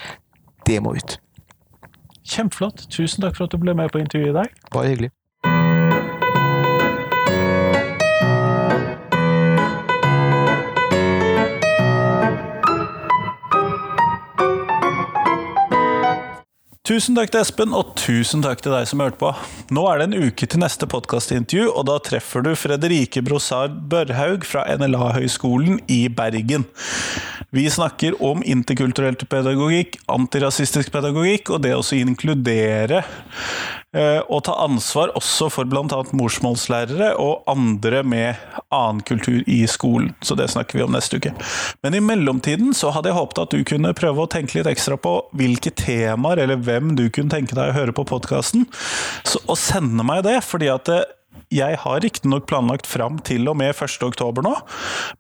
det 0.70 0.78
må 0.86 0.94
ut. 0.96 1.18
Kjempeflott. 2.22 2.86
Tusen 2.94 3.26
takk 3.26 3.36
for 3.36 3.50
at 3.50 3.56
du 3.56 3.60
ble 3.60 3.74
med 3.76 3.92
på 3.92 4.00
intervjuet 4.00 4.32
i 4.32 4.38
dag. 4.38 4.62
Bare 4.72 4.94
hyggelig. 4.94 5.12
Tusen 16.92 17.16
takk 17.16 17.30
til 17.32 17.40
Espen, 17.40 17.72
og 17.72 17.94
tusen 17.96 18.42
takk 18.44 18.60
til 18.66 18.74
deg 18.76 18.84
som 18.90 19.00
hørte 19.00 19.16
på. 19.22 19.30
Nå 19.72 19.86
er 19.88 20.02
det 20.02 20.10
en 20.10 20.26
uke 20.28 20.44
til 20.44 20.60
neste 20.60 20.84
podkastintervju, 20.92 21.70
og 21.72 21.86
da 21.88 21.94
treffer 22.04 22.44
du 22.44 22.50
Fredrike 22.60 23.24
Brosard 23.24 23.78
Børhaug 23.88 24.44
fra 24.44 24.66
NLA-høgskolen 24.76 25.80
i 25.88 26.02
Bergen. 26.12 26.66
Vi 27.56 27.64
snakker 27.72 28.20
om 28.20 28.44
interkulturell 28.44 29.16
pedagogikk, 29.24 30.02
antirasistisk 30.12 30.92
pedagogikk, 30.92 31.54
og 31.56 31.64
det 31.64 31.78
å 31.78 31.86
inkludere 31.96 33.06
og 33.92 34.46
ta 34.48 34.54
ansvar 34.64 35.12
også 35.20 35.50
for 35.52 35.68
bl.a. 35.68 35.98
morsmålslærere 36.16 37.10
og 37.20 37.44
andre 37.52 38.00
med 38.08 38.40
annen 38.72 39.02
kultur 39.04 39.42
i 39.52 39.66
skolen. 39.68 40.14
Så 40.24 40.38
det 40.40 40.48
snakker 40.54 40.80
vi 40.80 40.86
om 40.86 40.94
neste 40.96 41.20
uke. 41.20 41.34
Men 41.84 41.98
i 41.98 42.04
mellomtiden 42.04 42.72
så 42.78 42.94
hadde 42.96 43.12
jeg 43.12 43.20
håpet 43.20 43.42
at 43.44 43.56
du 43.56 43.66
kunne 43.68 43.92
prøve 43.98 44.24
å 44.24 44.32
tenke 44.32 44.58
litt 44.58 44.70
ekstra 44.72 44.96
på 44.96 45.18
hvilke 45.38 45.74
temaer 45.76 46.44
eller 46.46 46.62
hvem 46.64 46.96
du 46.96 47.10
kunne 47.10 47.34
tenke 47.34 47.58
deg 47.58 47.72
å 47.74 47.78
høre 47.82 47.96
på 47.96 48.08
podkasten, 48.08 48.68
og 49.44 49.58
sende 49.60 50.06
meg 50.08 50.24
det. 50.28 50.40
fordi 50.46 50.70
at 50.72 50.90
eh, 50.92 51.08
jeg 51.52 51.80
har 51.84 52.04
riktignok 52.04 52.48
planlagt 52.50 52.88
fram 52.88 53.20
til 53.28 53.48
og 53.52 53.58
med 53.60 53.74
1. 53.76 54.04
oktober 54.08 54.46
nå, 54.46 54.56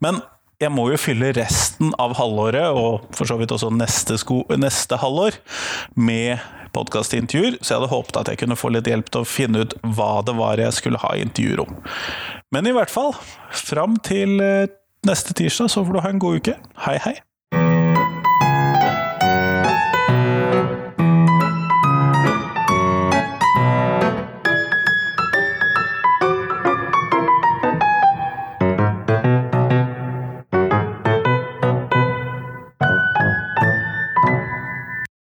men 0.04 0.22
jeg 0.62 0.71
må 0.74 0.88
jo 0.91 1.00
fylle 1.02 1.32
resten 1.36 1.93
av 2.02 2.13
halvåret, 2.19 2.69
og 2.78 3.08
for 3.17 3.30
så 3.30 3.38
vidt 3.39 3.54
også 3.56 3.71
neste, 3.74 4.17
sko, 4.21 4.43
neste 4.62 5.00
halvår, 5.02 5.39
med 5.97 6.41
podkastintervjuer, 6.76 7.58
så 7.60 7.74
jeg 7.74 7.82
hadde 7.82 7.91
håpet 7.91 8.19
at 8.21 8.32
jeg 8.32 8.41
kunne 8.43 8.60
få 8.60 8.71
litt 8.71 8.88
hjelp 8.88 9.10
til 9.12 9.24
å 9.24 9.28
finne 9.28 9.65
ut 9.65 9.76
hva 9.97 10.13
det 10.28 10.38
var 10.38 10.62
jeg 10.62 10.78
skulle 10.78 11.02
ha 11.02 11.15
intervjuer 11.19 11.65
om. 11.65 11.74
Men 12.54 12.69
i 12.69 12.76
hvert 12.76 12.93
fall, 12.93 13.15
fram 13.56 13.97
til 14.06 14.38
eh, 14.43 14.69
neste 15.08 15.36
tirsdag 15.38 15.74
så 15.74 15.84
får 15.84 15.97
du 15.97 16.04
ha 16.06 16.13
en 16.13 16.21
god 16.21 16.41
uke. 16.41 16.58
Hei, 16.86 16.97
hei! 17.04 17.17